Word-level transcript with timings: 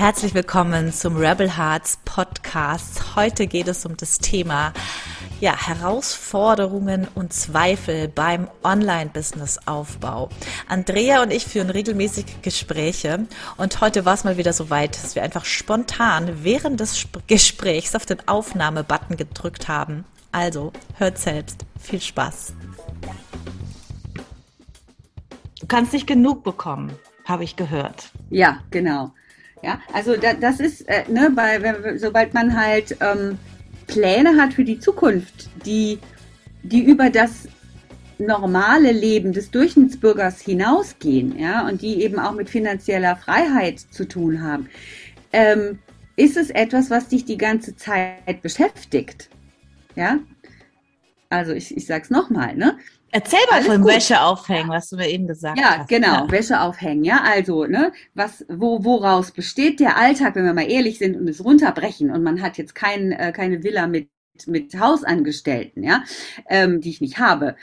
Herzlich 0.00 0.32
willkommen 0.32 0.94
zum 0.94 1.18
Rebel 1.18 1.58
Hearts 1.58 1.98
Podcast. 2.06 3.16
Heute 3.16 3.46
geht 3.46 3.68
es 3.68 3.84
um 3.84 3.98
das 3.98 4.16
Thema 4.16 4.72
ja, 5.40 5.54
Herausforderungen 5.54 7.06
und 7.14 7.34
Zweifel 7.34 8.08
beim 8.08 8.48
Online-Business-Aufbau. 8.62 10.30
Andrea 10.68 11.22
und 11.22 11.30
ich 11.30 11.44
führen 11.44 11.68
regelmäßig 11.68 12.40
Gespräche 12.40 13.26
und 13.58 13.82
heute 13.82 14.06
war 14.06 14.14
es 14.14 14.24
mal 14.24 14.38
wieder 14.38 14.54
so 14.54 14.70
weit, 14.70 14.96
dass 15.04 15.16
wir 15.16 15.22
einfach 15.22 15.44
spontan 15.44 16.44
während 16.44 16.80
des 16.80 17.06
Gesprächs 17.26 17.94
auf 17.94 18.06
den 18.06 18.26
Aufnahme-Button 18.26 19.18
gedrückt 19.18 19.68
haben. 19.68 20.06
Also, 20.32 20.72
hört 20.96 21.18
selbst. 21.18 21.66
Viel 21.78 22.00
Spaß. 22.00 22.54
Du 25.60 25.66
kannst 25.66 25.92
nicht 25.92 26.06
genug 26.06 26.42
bekommen, 26.42 26.90
habe 27.26 27.44
ich 27.44 27.54
gehört. 27.54 28.10
Ja, 28.30 28.60
genau. 28.70 29.12
Ja, 29.62 29.80
also 29.92 30.16
da, 30.16 30.32
das 30.34 30.58
ist, 30.60 30.88
äh, 30.88 31.04
ne, 31.08 31.30
bei, 31.34 31.60
wenn, 31.62 31.98
sobald 31.98 32.32
man 32.32 32.58
halt 32.58 32.96
ähm, 33.00 33.38
Pläne 33.86 34.40
hat 34.40 34.54
für 34.54 34.64
die 34.64 34.78
Zukunft, 34.78 35.50
die, 35.66 35.98
die 36.62 36.82
über 36.82 37.10
das 37.10 37.48
normale 38.18 38.92
Leben 38.92 39.32
des 39.32 39.50
Durchschnittsbürgers 39.50 40.40
hinausgehen, 40.40 41.38
ja, 41.38 41.66
und 41.66 41.82
die 41.82 42.02
eben 42.02 42.18
auch 42.18 42.32
mit 42.32 42.48
finanzieller 42.48 43.16
Freiheit 43.16 43.80
zu 43.80 44.06
tun 44.06 44.42
haben, 44.42 44.68
ähm, 45.32 45.78
ist 46.16 46.36
es 46.36 46.50
etwas, 46.50 46.90
was 46.90 47.08
dich 47.08 47.24
die 47.24 47.38
ganze 47.38 47.76
Zeit 47.76 48.42
beschäftigt. 48.42 49.30
Ja, 49.96 50.18
also 51.28 51.52
ich, 51.52 51.76
ich 51.76 51.86
sag's 51.86 52.10
nochmal, 52.10 52.56
ne? 52.56 52.78
Erzähl 53.12 53.40
mal 53.50 53.62
von 53.62 53.84
Wäsche 53.84 54.20
aufhängen, 54.20 54.68
was 54.68 54.88
du 54.88 54.96
mir 54.96 55.08
eben 55.08 55.26
gesagt 55.26 55.58
ja, 55.58 55.78
hast. 55.78 55.88
Genau, 55.88 56.06
ja, 56.06 56.20
genau, 56.20 56.32
Wäsche 56.32 56.60
aufhängen. 56.60 57.04
Ja, 57.04 57.22
also, 57.24 57.66
ne, 57.66 57.92
was, 58.14 58.44
wo, 58.48 58.84
woraus 58.84 59.32
besteht 59.32 59.80
der 59.80 59.96
Alltag, 59.96 60.36
wenn 60.36 60.44
wir 60.44 60.54
mal 60.54 60.70
ehrlich 60.70 60.98
sind 60.98 61.16
und 61.16 61.28
es 61.28 61.44
runterbrechen 61.44 62.10
und 62.10 62.22
man 62.22 62.40
hat 62.40 62.56
jetzt 62.56 62.74
kein, 62.74 63.12
äh, 63.12 63.32
keine 63.32 63.62
Villa 63.62 63.86
mit 63.86 64.08
mit 64.46 64.78
Hausangestellten, 64.78 65.82
ja, 65.82 66.04
ähm, 66.48 66.80
die 66.80 66.90
ich 66.90 67.00
nicht 67.00 67.18
habe. 67.18 67.56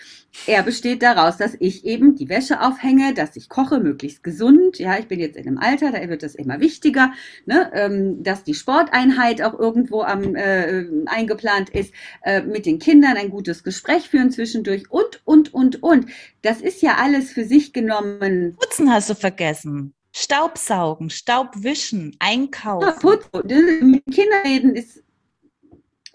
Er 0.45 0.63
besteht 0.63 1.01
daraus, 1.01 1.37
dass 1.37 1.55
ich 1.59 1.85
eben 1.85 2.15
die 2.15 2.29
Wäsche 2.29 2.61
aufhänge, 2.61 3.13
dass 3.13 3.35
ich 3.35 3.49
koche, 3.49 3.79
möglichst 3.79 4.23
gesund. 4.23 4.77
Ja, 4.77 4.97
ich 4.99 5.07
bin 5.07 5.19
jetzt 5.19 5.35
in 5.35 5.47
einem 5.47 5.57
Alter, 5.57 5.91
da 5.91 6.07
wird 6.07 6.23
das 6.23 6.35
immer 6.35 6.59
wichtiger, 6.59 7.11
ne, 7.45 7.71
ähm, 7.73 8.23
dass 8.23 8.43
die 8.43 8.53
Sporteinheit 8.53 9.41
auch 9.41 9.57
irgendwo 9.57 10.03
am 10.03 10.35
äh, 10.35 10.85
eingeplant 11.07 11.69
ist, 11.69 11.93
äh, 12.23 12.41
mit 12.41 12.65
den 12.65 12.79
Kindern 12.79 13.17
ein 13.17 13.29
gutes 13.29 13.63
Gespräch 13.63 14.09
führen 14.09 14.31
zwischendurch 14.31 14.89
und 14.91 15.21
und 15.25 15.53
und 15.53 15.81
und. 15.81 16.05
Das 16.41 16.61
ist 16.61 16.81
ja 16.81 16.97
alles 16.97 17.31
für 17.31 17.45
sich 17.45 17.73
genommen. 17.73 18.55
Putzen 18.59 18.91
hast 18.91 19.09
du 19.09 19.15
vergessen. 19.15 19.93
Staubsaugen, 20.13 21.09
Staubwischen, 21.09 22.15
einkaufen. 22.19 22.87
Ja, 22.87 22.91
Putzen. 22.93 23.91
Mit 23.91 24.05
Kindern 24.05 24.41
reden 24.43 24.75
ist 24.75 25.03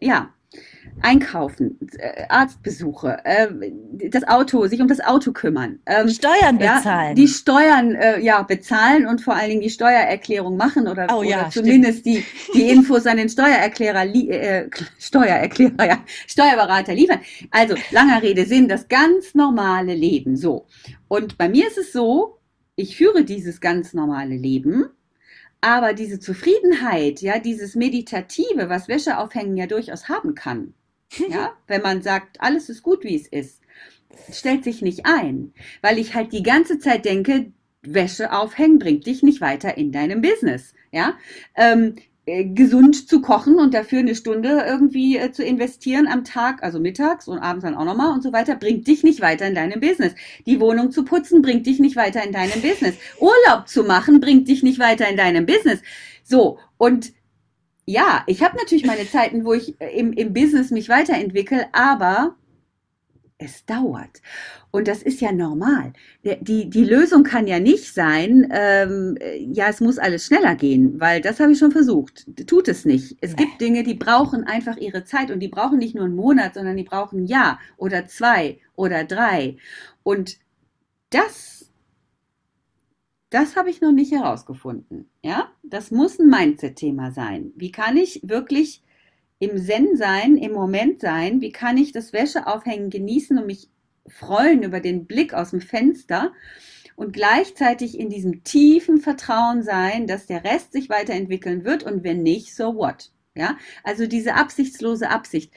ja 0.01 0.33
Einkaufen, 1.01 1.79
äh, 1.99 2.25
Arztbesuche, 2.29 3.19
äh, 3.25 3.49
das 4.09 4.27
Auto, 4.29 4.67
sich 4.67 4.81
um 4.81 4.89
das 4.89 5.01
Auto 5.01 5.33
kümmern. 5.33 5.81
Ähm, 5.87 6.09
Steuern 6.09 6.59
bezahlen. 6.59 7.09
Ja, 7.09 7.15
die 7.15 7.29
Steuern 7.29 7.95
äh, 7.95 8.21
ja 8.21 8.43
bezahlen 8.43 9.07
und 9.07 9.21
vor 9.21 9.35
allen 9.35 9.49
Dingen 9.49 9.63
die 9.63 9.71
Steuererklärung 9.71 10.57
machen 10.57 10.87
oder, 10.87 11.07
oh, 11.17 11.23
ja, 11.23 11.41
oder 11.41 11.51
zumindest 11.51 12.05
die, 12.05 12.25
die 12.55 12.63
Infos 12.71 13.07
an 13.07 13.17
den 13.17 13.29
Steuererklärer, 13.29 14.05
äh, 14.05 14.69
Steuererklärer, 14.99 15.87
ja, 15.87 16.05
Steuerberater 16.27 16.95
liefern. 16.95 17.21
Also 17.51 17.75
langer 17.91 18.23
Rede 18.23 18.45
Sinn, 18.45 18.69
das 18.69 18.89
ganz 18.89 19.35
normale 19.35 19.95
Leben. 19.95 20.37
So. 20.37 20.67
Und 21.09 21.39
bei 21.39 21.49
mir 21.49 21.67
ist 21.67 21.79
es 21.79 21.93
so, 21.93 22.39
ich 22.77 22.97
führe 22.97 23.25
dieses 23.25 23.61
ganz 23.61 23.93
normale 23.93 24.37
Leben 24.37 24.87
aber 25.63 25.95
diese 25.95 26.19
Zufriedenheit, 26.21 27.23
ja, 27.23 27.39
dieses 27.39 27.77
Meditative, 27.77 28.69
was 28.69 28.89
Wäscheaufhängen 28.89 29.57
ja 29.57 29.67
durchaus 29.67 30.09
haben 30.09 30.35
kann, 30.35 30.75
ja, 31.31 31.53
wenn 31.67 31.81
man 31.83 32.03
sagt, 32.03 32.41
alles 32.41 32.69
ist 32.69 32.83
gut, 32.83 33.05
wie 33.05 33.17
es 33.17 33.29
ist, 33.29 33.63
stellt 34.31 34.65
sich 34.65 34.83
nicht 34.83 35.07
ein, 35.07 35.55
weil 35.81 35.99
ich 35.99 36.15
halt 36.15 36.33
die 36.33 36.43
ganze 36.43 36.79
Zeit 36.79 37.05
denke, 37.05 37.53
Wäsche 37.83 38.33
aufhängen 38.33 38.79
bringt 38.79 39.07
dich 39.07 39.23
nicht 39.23 39.41
weiter 39.41 39.77
in 39.79 39.93
deinem 39.93 40.21
Business, 40.21 40.75
ja. 40.91 41.15
Ähm, 41.57 41.95
äh, 41.97 42.03
gesund 42.45 43.09
zu 43.09 43.21
kochen 43.21 43.57
und 43.57 43.75
dafür 43.75 44.01
eine 44.01 44.15
Stunde 44.15 44.65
irgendwie 44.67 45.17
äh, 45.17 45.33
zu 45.33 45.45
investieren 45.45 46.07
am 46.07 46.25
Tag, 46.25 46.63
also 46.63 46.81
mittags 46.81 47.29
und 47.29 47.39
abends 47.39 47.65
dann 47.65 47.75
auch 47.75 47.85
nochmal 47.85 48.13
und 48.13 48.23
so 48.23 48.33
weiter, 48.33 48.57
bringt 48.57 48.87
dich 48.87 49.03
nicht 49.03 49.21
weiter 49.21 49.47
in 49.47 49.55
deinem 49.55 49.81
Business. 49.81 50.15
Die 50.47 50.61
Wohnung 50.61 50.91
zu 50.91 51.05
putzen 51.05 51.43
bringt 51.43 51.67
dich 51.67 51.79
nicht 51.79 51.97
weiter 51.97 52.25
in 52.25 52.33
deinem 52.33 52.61
Business. 52.63 52.95
Urlaub 53.19 53.69
zu 53.69 53.85
machen 53.85 54.21
bringt 54.21 54.49
dich 54.49 54.63
nicht 54.63 54.79
weiter 54.79 55.09
in 55.09 55.17
deinem 55.17 55.47
Business. 55.47 55.81
So, 56.25 56.59
und 56.79 57.13
ja, 57.85 58.23
ich 58.27 58.43
habe 58.43 58.57
natürlich 58.57 58.87
meine 58.87 59.09
Zeiten, 59.09 59.45
wo 59.45 59.53
ich 59.55 59.81
äh, 59.81 59.99
im, 59.99 60.13
im 60.13 60.33
Business 60.33 60.71
mich 60.71 60.89
weiterentwickle, 60.89 61.67
aber 61.73 62.37
es 63.43 63.65
dauert. 63.67 64.23
Und 64.71 64.89
das 64.89 65.03
ist 65.03 65.21
ja 65.21 65.33
normal. 65.33 65.93
Die, 66.25 66.71
die 66.71 66.85
Lösung 66.85 67.25
kann 67.25 67.47
ja 67.47 67.61
nicht 67.61 67.93
sein, 67.93 68.49
ähm, 68.53 69.19
ja, 69.39 69.69
es 69.69 69.81
muss 69.81 69.99
alles 69.99 70.27
schneller 70.27 70.55
gehen, 70.55 71.01
weil 71.01 71.21
das 71.21 71.41
habe 71.41 71.53
ich 71.53 71.59
schon 71.59 71.73
versucht. 71.73 72.27
Tut 72.47 72.69
es 72.69 72.85
nicht. 72.85 73.17
Es 73.21 73.37
gibt 73.37 73.61
Dinge, 73.61 73.83
die 73.83 73.95
brauchen 73.95 74.45
einfach 74.45 74.77
ihre 74.77 75.05
Zeit 75.05 75.31
und 75.31 75.41
die 75.41 75.49
brauchen 75.49 75.79
nicht 75.79 75.95
nur 75.95 76.05
einen 76.05 76.17
Monat, 76.17 76.55
sondern 76.55 76.77
die 76.77 76.85
brauchen 76.85 77.25
ein 77.25 77.27
Jahr 77.27 77.59
oder 77.77 78.07
zwei 78.07 78.59
oder 78.75 79.05
drei. 79.05 79.57
Und 80.03 80.39
das, 81.11 81.71
das 83.31 83.57
habe 83.57 83.71
ich 83.71 83.81
noch 83.81 83.93
nicht 83.93 84.13
herausgefunden. 84.13 85.11
Ja, 85.23 85.53
das 85.63 85.91
muss 85.91 86.19
ein 86.19 86.29
Mindset-Thema 86.29 87.13
sein. 87.13 87.53
Wie 87.57 87.73
kann 87.73 87.97
ich 87.97 88.21
wirklich 88.25 88.83
im 89.43 89.59
Zen 89.59 89.97
sein, 89.97 90.37
im 90.37 90.53
Moment 90.53 91.01
sein, 91.01 91.41
wie 91.41 91.51
kann 91.51 91.77
ich 91.77 91.91
das 91.91 92.13
Wäscheaufhängen 92.13 92.91
genießen 92.91 93.37
und 93.39 93.47
mich 93.47 93.69
freuen 94.07 94.63
über 94.63 94.79
den 94.79 95.07
Blick 95.07 95.35
aus 95.35 95.51
dem 95.51 95.61
Fenster 95.61 96.33
und 96.95 97.13
gleichzeitig 97.13 97.99
in 97.99 98.09
diesem 98.09 98.45
tiefen 98.45 98.99
Vertrauen 98.99 99.65
sein, 99.65 100.07
dass 100.07 100.27
der 100.27 100.45
Rest 100.45 100.73
sich 100.73 100.89
weiterentwickeln 100.89 101.65
wird 101.65 101.83
und 101.83 102.05
wenn 102.05 102.23
nicht, 102.23 102.55
so 102.55 102.77
what? 102.77 103.11
Ja, 103.35 103.59
also 103.83 104.07
diese 104.07 104.35
absichtslose 104.35 105.11
Absicht. 105.11 105.53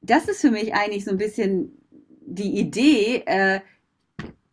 Das 0.00 0.26
ist 0.26 0.40
für 0.40 0.50
mich 0.50 0.74
eigentlich 0.74 1.04
so 1.04 1.12
ein 1.12 1.18
bisschen 1.18 1.78
die 2.26 2.58
Idee, 2.58 3.22
äh, 3.26 3.60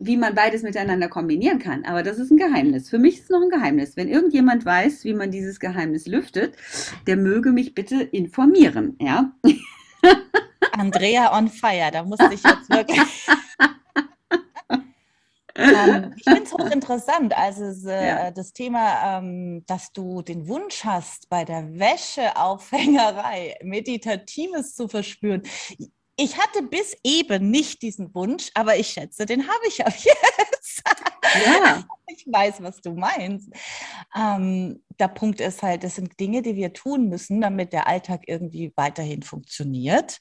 wie 0.06 0.18
man 0.18 0.36
beides 0.36 0.64
miteinander 0.64 1.08
kombinieren 1.08 1.60
kann. 1.60 1.86
Aber 1.86 2.04
das 2.04 2.18
ist 2.18 2.32
ein 2.32 2.38
Geheimnis. 2.38 2.90
Für 2.90 3.00
mich 3.00 3.16
ist 3.16 3.24
es 3.24 3.30
noch 3.30 3.42
ein 3.42 3.50
Geheimnis. 3.50 3.96
Wenn 3.96 4.10
irgendjemand 4.10 4.66
weiß, 4.66 5.04
wie 5.06 5.14
man 5.14 5.32
dieses 5.32 5.60
Geheimnis 5.60 6.08
lüftet, 6.08 6.56
der 7.08 7.18
möge 7.18 7.52
mich 7.52 7.74
bitte 7.74 8.02
informieren. 8.02 8.98
Ja. 9.00 9.32
Andrea 10.74 11.38
on 11.38 11.48
fire, 11.48 11.92
da 11.92 12.04
musste 12.04 12.34
ich 12.34 12.44
jetzt 12.44 12.70
wirklich. 12.70 13.00
ähm, 15.56 16.14
ich 16.18 16.24
finde 16.24 16.44
es 16.44 16.54
hochinteressant, 16.54 17.38
also 17.38 17.90
äh, 17.90 18.08
ja. 18.08 18.32
das 18.32 18.54
Thema, 18.54 19.20
ähm, 19.20 19.64
dass 19.68 19.94
du 19.94 20.22
den 20.22 20.48
Wunsch 20.48 20.84
hast, 20.84 21.30
bei 21.30 21.46
der 21.46 21.78
Wäscheaufhängerei 21.78 23.58
Meditatives 23.64 24.76
zu 24.76 24.88
verspüren 24.88 25.44
ich 26.16 26.38
hatte 26.38 26.64
bis 26.64 26.96
eben 27.04 27.50
nicht 27.50 27.82
diesen 27.82 28.14
Wunsch, 28.14 28.52
aber 28.54 28.78
ich 28.78 28.88
schätze, 28.88 29.26
den 29.26 29.48
habe 29.48 29.68
ich 29.68 29.86
ab 29.86 29.94
jetzt. 29.98 30.84
Ja. 31.46 31.84
Ich 32.08 32.26
weiß, 32.28 32.62
was 32.62 32.82
du 32.82 32.94
meinst. 32.94 33.50
Ähm, 34.16 34.84
der 35.00 35.08
Punkt 35.08 35.42
ist 35.42 35.64
halt, 35.64 35.84
das 35.84 35.96
sind 35.96 36.20
Dinge, 36.20 36.44
die 36.44 36.56
wir 36.56 36.74
tun 36.74 37.10
müssen, 37.10 37.42
damit 37.42 37.74
der 37.74 37.88
Alltag 37.88 38.24
irgendwie 38.28 38.72
weiterhin 38.76 39.24
funktioniert. 39.24 40.20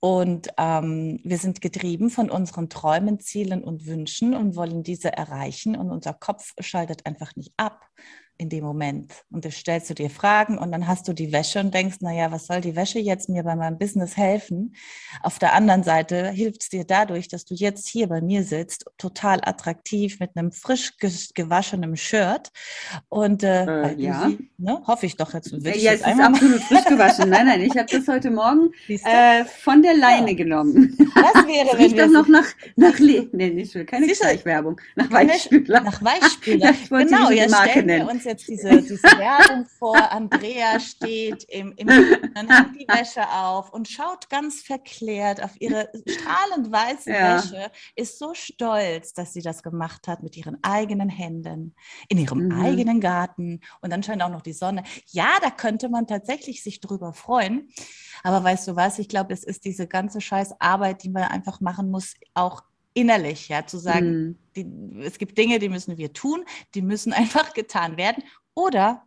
Und 0.00 0.48
ähm, 0.58 1.20
wir 1.22 1.38
sind 1.38 1.60
getrieben 1.60 2.10
von 2.10 2.28
unseren 2.28 2.68
Träumen, 2.68 3.20
Zielen 3.20 3.62
und 3.62 3.86
Wünschen 3.86 4.34
und 4.34 4.56
wollen 4.56 4.82
diese 4.82 5.12
erreichen. 5.12 5.76
Und 5.76 5.90
unser 5.90 6.12
Kopf 6.12 6.52
schaltet 6.58 7.06
einfach 7.06 7.34
nicht 7.36 7.52
ab 7.56 7.86
in 8.38 8.48
dem 8.48 8.64
Moment. 8.64 9.12
Und 9.30 9.44
das 9.44 9.54
stellst 9.54 9.90
du 9.90 9.94
dir 9.94 10.10
Fragen 10.10 10.58
und 10.58 10.72
dann 10.72 10.86
hast 10.86 11.06
du 11.08 11.12
die 11.12 11.32
Wäsche 11.32 11.60
und 11.60 11.72
denkst, 11.72 11.98
naja, 12.00 12.32
was 12.32 12.46
soll 12.46 12.60
die 12.60 12.74
Wäsche 12.74 12.98
jetzt 12.98 13.28
mir 13.28 13.44
bei 13.44 13.54
meinem 13.54 13.78
Business 13.78 14.16
helfen? 14.16 14.74
Auf 15.22 15.38
der 15.38 15.54
anderen 15.54 15.82
Seite 15.82 16.30
hilft 16.30 16.62
es 16.62 16.68
dir 16.68 16.84
dadurch, 16.84 17.28
dass 17.28 17.44
du 17.44 17.54
jetzt 17.54 17.88
hier 17.88 18.08
bei 18.08 18.20
mir 18.20 18.42
sitzt, 18.42 18.86
total 18.98 19.40
attraktiv 19.42 20.18
mit 20.20 20.36
einem 20.36 20.52
frisch 20.52 20.92
gewaschenen 20.98 21.96
Shirt. 21.96 22.50
Und 23.08 23.42
äh, 23.42 23.64
äh 23.64 23.94
ja. 23.96 24.28
Sie, 24.28 24.50
ne, 24.58 24.82
hoffe 24.86 25.06
ich 25.06 25.16
doch 25.16 25.34
jetzt. 25.34 25.52
Ja, 25.52 25.74
ja 25.74 25.92
es 25.92 26.00
ist 26.00 26.20
absolut 26.20 26.62
frisch 26.62 26.84
gewaschen. 26.88 27.30
Nein, 27.30 27.46
nein, 27.46 27.60
ich 27.60 27.76
habe 27.76 27.86
das 27.90 28.08
heute 28.08 28.30
Morgen 28.30 28.70
äh, 28.88 29.44
von 29.44 29.82
der 29.82 29.94
Leine 29.94 30.30
ja. 30.30 30.36
genommen. 30.36 30.96
Das 31.14 31.46
wäre, 31.46 31.66
das 31.70 31.78
riecht 31.78 31.98
doch 31.98 32.08
noch 32.08 32.28
nach, 32.28 32.46
nach 32.76 32.98
Le 32.98 33.28
nee, 33.32 33.50
nicht, 33.50 33.86
keine 33.86 34.12
Schleichwerbung. 34.14 34.80
Nach 34.96 35.10
Weichspüler. 35.10 35.80
Nach 35.80 36.02
Weichspüler. 36.02 36.72
Genau, 37.02 37.30
ja, 37.30 37.48
stellen 37.48 37.88
wir 37.88 38.08
uns 38.08 38.21
jetzt 38.24 38.48
diese, 38.48 38.82
diese 38.82 39.02
Werbung 39.02 39.66
vor. 39.78 40.10
Andrea 40.10 40.80
steht 40.80 41.44
im, 41.44 41.72
im 41.76 41.86
dann 42.34 42.48
hat 42.48 42.68
die 42.74 42.86
Wäsche 42.88 43.28
auf 43.28 43.72
und 43.72 43.88
schaut 43.88 44.28
ganz 44.30 44.62
verklärt 44.62 45.42
auf 45.42 45.52
ihre 45.60 45.88
strahlend 46.06 46.72
weiße 46.72 47.10
ja. 47.10 47.36
Wäsche, 47.36 47.70
ist 47.96 48.18
so 48.18 48.34
stolz, 48.34 49.12
dass 49.12 49.32
sie 49.32 49.42
das 49.42 49.62
gemacht 49.62 50.08
hat 50.08 50.22
mit 50.22 50.36
ihren 50.36 50.58
eigenen 50.62 51.08
Händen, 51.08 51.74
in 52.08 52.18
ihrem 52.18 52.48
mhm. 52.48 52.64
eigenen 52.64 53.00
Garten 53.00 53.60
und 53.80 53.90
dann 53.90 54.02
scheint 54.02 54.22
auch 54.22 54.30
noch 54.30 54.42
die 54.42 54.52
Sonne. 54.52 54.82
Ja, 55.06 55.38
da 55.40 55.50
könnte 55.50 55.88
man 55.88 56.06
tatsächlich 56.06 56.62
sich 56.62 56.80
drüber 56.80 57.12
freuen. 57.12 57.68
Aber 58.22 58.42
weißt 58.44 58.68
du 58.68 58.76
was, 58.76 58.98
ich 58.98 59.08
glaube, 59.08 59.32
es 59.32 59.44
ist 59.44 59.64
diese 59.64 59.86
ganze 59.86 60.20
scheiß 60.20 60.60
Arbeit, 60.60 61.02
die 61.02 61.10
man 61.10 61.24
einfach 61.24 61.60
machen 61.60 61.90
muss, 61.90 62.14
auch 62.34 62.62
innerlich, 62.94 63.48
ja, 63.48 63.66
zu 63.66 63.78
sagen, 63.78 64.10
mhm. 64.10 64.38
die, 64.56 65.04
es 65.04 65.18
gibt 65.18 65.38
Dinge, 65.38 65.58
die 65.58 65.68
müssen 65.68 65.98
wir 65.98 66.12
tun, 66.12 66.44
die 66.74 66.82
müssen 66.82 67.12
einfach 67.12 67.54
getan 67.54 67.96
werden. 67.96 68.24
Oder 68.54 69.04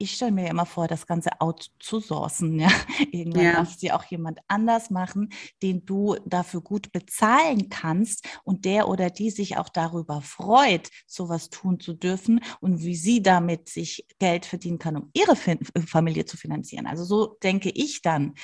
ich 0.00 0.14
stelle 0.14 0.30
mir 0.30 0.44
ja 0.44 0.50
immer 0.50 0.66
vor, 0.66 0.86
das 0.86 1.06
Ganze 1.06 1.40
outzusourcen. 1.40 2.60
Ja? 2.60 2.70
Irgendwann 3.10 3.44
ja. 3.44 3.52
darf 3.54 3.76
sie 3.76 3.90
auch 3.90 4.04
jemand 4.04 4.38
anders 4.46 4.90
machen, 4.90 5.30
den 5.62 5.84
du 5.84 6.14
dafür 6.24 6.60
gut 6.60 6.92
bezahlen 6.92 7.68
kannst 7.68 8.26
und 8.44 8.64
der 8.64 8.88
oder 8.88 9.10
die 9.10 9.30
sich 9.30 9.56
auch 9.58 9.68
darüber 9.68 10.22
freut, 10.22 10.88
sowas 11.06 11.50
tun 11.50 11.80
zu 11.80 11.94
dürfen 11.94 12.40
und 12.60 12.82
wie 12.82 12.94
sie 12.94 13.22
damit 13.22 13.68
sich 13.68 14.06
Geld 14.20 14.46
verdienen 14.46 14.78
kann, 14.78 14.96
um 14.96 15.10
ihre 15.14 15.34
Familie 15.34 16.24
zu 16.24 16.36
finanzieren. 16.36 16.86
Also 16.86 17.04
so 17.04 17.36
denke 17.42 17.70
ich 17.70 18.00
dann. 18.00 18.34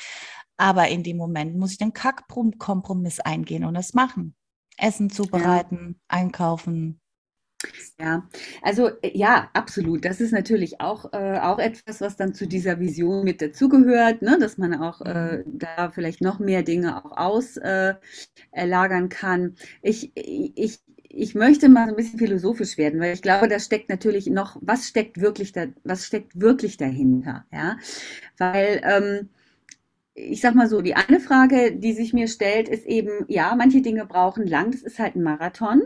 Aber 0.57 0.89
in 0.89 1.03
dem 1.03 1.17
Moment 1.17 1.57
muss 1.57 1.73
ich 1.73 1.79
den 1.79 1.93
Kackkompromiss 1.93 3.21
eingehen 3.21 3.65
und 3.65 3.75
das 3.75 3.95
machen. 3.95 4.35
Essen 4.79 5.11
zubereiten, 5.11 5.97
ja. 5.97 6.19
einkaufen. 6.19 7.01
Ja, 7.99 8.29
also 8.63 8.89
äh, 9.03 9.17
ja, 9.17 9.51
absolut. 9.53 10.05
Das 10.05 10.21
ist 10.21 10.33
natürlich 10.33 10.81
auch, 10.81 11.13
äh, 11.13 11.39
auch 11.39 11.59
etwas, 11.59 12.01
was 12.01 12.17
dann 12.17 12.35
zu 12.35 12.47
dieser 12.47 12.81
Vision 12.81 13.25
mit 13.25 13.41
dazugehört, 13.41 14.23
ne? 14.23 14.37
dass 14.39 14.59
man 14.59 14.75
auch 14.75 15.01
äh, 15.03 15.39
mhm. 15.39 15.59
da 15.59 15.91
vielleicht 15.91 16.21
noch 16.21 16.39
mehr 16.39 16.63
Dinge 16.63 17.05
auch 17.05 17.17
auslagern 17.17 17.97
äh, 19.07 19.09
kann. 19.09 19.55
Ich, 19.83 20.13
ich, 20.17 20.81
ich 21.09 21.35
möchte 21.35 21.69
mal 21.69 21.89
ein 21.89 21.97
bisschen 21.97 22.19
philosophisch 22.19 22.77
werden, 22.77 23.01
weil 23.01 23.15
ich 23.15 23.23
glaube, 23.23 23.49
da 23.49 23.59
steckt 23.61 23.89
natürlich 23.89 24.27
noch, 24.27 24.57
was 24.61 24.89
steckt 24.89 25.21
wirklich 25.21 25.53
da, 25.53 25.67
was 25.85 26.07
steckt 26.07 26.41
wirklich 26.41 26.77
dahinter, 26.77 27.45
ja? 27.53 27.77
Weil 28.39 28.81
ähm, 28.85 29.29
ich 30.15 30.41
sag 30.41 30.55
mal 30.55 30.69
so, 30.69 30.81
die 30.81 30.95
eine 30.95 31.19
Frage, 31.19 31.73
die 31.73 31.93
sich 31.93 32.13
mir 32.13 32.29
stellt, 32.29 32.69
ist 32.69 32.87
eben, 32.87 33.25
ja, 33.27 33.55
manche 33.57 33.83
Dinge 33.83 34.07
brauchen 34.07 34.47
lang, 34.47 34.71
das 34.71 34.83
ist 34.83 34.99
halt 35.01 35.17
ein 35.17 35.23
Marathon. 35.23 35.83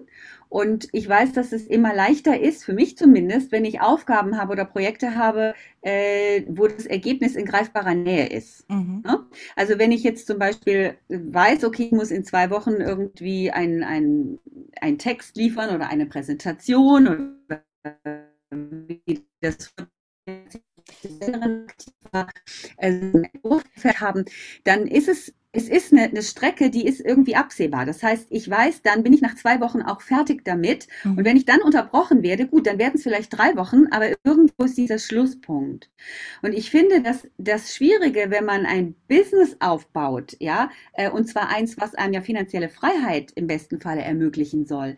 Und 0.50 0.88
ich 0.92 1.08
weiß, 1.08 1.32
dass 1.32 1.52
es 1.52 1.66
immer 1.66 1.94
leichter 1.94 2.40
ist, 2.40 2.64
für 2.64 2.72
mich 2.72 2.96
zumindest, 2.96 3.52
wenn 3.52 3.64
ich 3.64 3.80
Aufgaben 3.80 4.38
habe 4.38 4.52
oder 4.52 4.64
Projekte 4.64 5.14
habe, 5.14 5.54
äh, 5.82 6.42
wo 6.48 6.66
das 6.66 6.86
Ergebnis 6.86 7.36
in 7.36 7.44
greifbarer 7.44 7.94
Nähe 7.94 8.28
ist. 8.28 8.68
Mhm. 8.70 9.02
Ne? 9.04 9.26
Also 9.56 9.78
wenn 9.78 9.92
ich 9.92 10.02
jetzt 10.02 10.26
zum 10.26 10.38
Beispiel 10.38 10.94
weiß, 11.08 11.64
okay, 11.64 11.84
ich 11.84 11.92
muss 11.92 12.10
in 12.10 12.24
zwei 12.24 12.50
Wochen 12.50 12.74
irgendwie 12.74 13.50
einen 13.50 14.38
ein 14.80 14.98
Text 14.98 15.36
liefern 15.36 15.74
oder 15.74 15.88
eine 15.88 16.06
Präsentation 16.06 17.34
oder 17.46 17.64
wie 18.50 19.24
das 19.40 19.74
haben, 24.00 24.24
dann 24.64 24.86
ist 24.86 25.08
es 25.08 25.34
es 25.58 25.68
ist 25.68 25.92
eine, 25.92 26.04
eine, 26.04 26.22
Strecke, 26.22 26.70
die 26.70 26.86
ist 26.86 27.00
irgendwie 27.00 27.34
absehbar. 27.34 27.84
Das 27.84 28.00
heißt, 28.00 28.28
ich 28.30 28.48
weiß, 28.48 28.82
dann 28.82 29.02
bin 29.02 29.12
ich 29.12 29.20
nach 29.20 29.34
zwei 29.34 29.60
Wochen 29.60 29.82
auch 29.82 30.02
fertig 30.02 30.44
damit. 30.44 30.86
Mhm. 31.02 31.18
Und 31.18 31.24
wenn 31.24 31.36
ich 31.36 31.46
dann 31.46 31.62
unterbrochen 31.62 32.22
werde, 32.22 32.46
gut, 32.46 32.68
dann 32.68 32.78
werden 32.78 32.92
es 32.94 33.02
vielleicht 33.02 33.36
drei 33.36 33.56
Wochen, 33.56 33.86
aber 33.90 34.10
irgendwo 34.22 34.64
ist 34.64 34.78
dieser 34.78 35.00
Schlusspunkt. 35.00 35.90
Und 36.42 36.52
ich 36.52 36.70
finde, 36.70 37.02
dass 37.02 37.26
das 37.38 37.74
Schwierige, 37.74 38.30
wenn 38.30 38.44
man 38.44 38.66
ein 38.66 38.94
Business 39.08 39.56
aufbaut, 39.58 40.36
ja, 40.38 40.70
äh, 40.92 41.10
und 41.10 41.26
zwar 41.26 41.48
eins, 41.48 41.76
was 41.76 41.96
einem 41.96 42.14
ja 42.14 42.20
finanzielle 42.20 42.68
Freiheit 42.68 43.32
im 43.34 43.48
besten 43.48 43.80
Falle 43.80 44.02
ermöglichen 44.02 44.64
soll, 44.64 44.96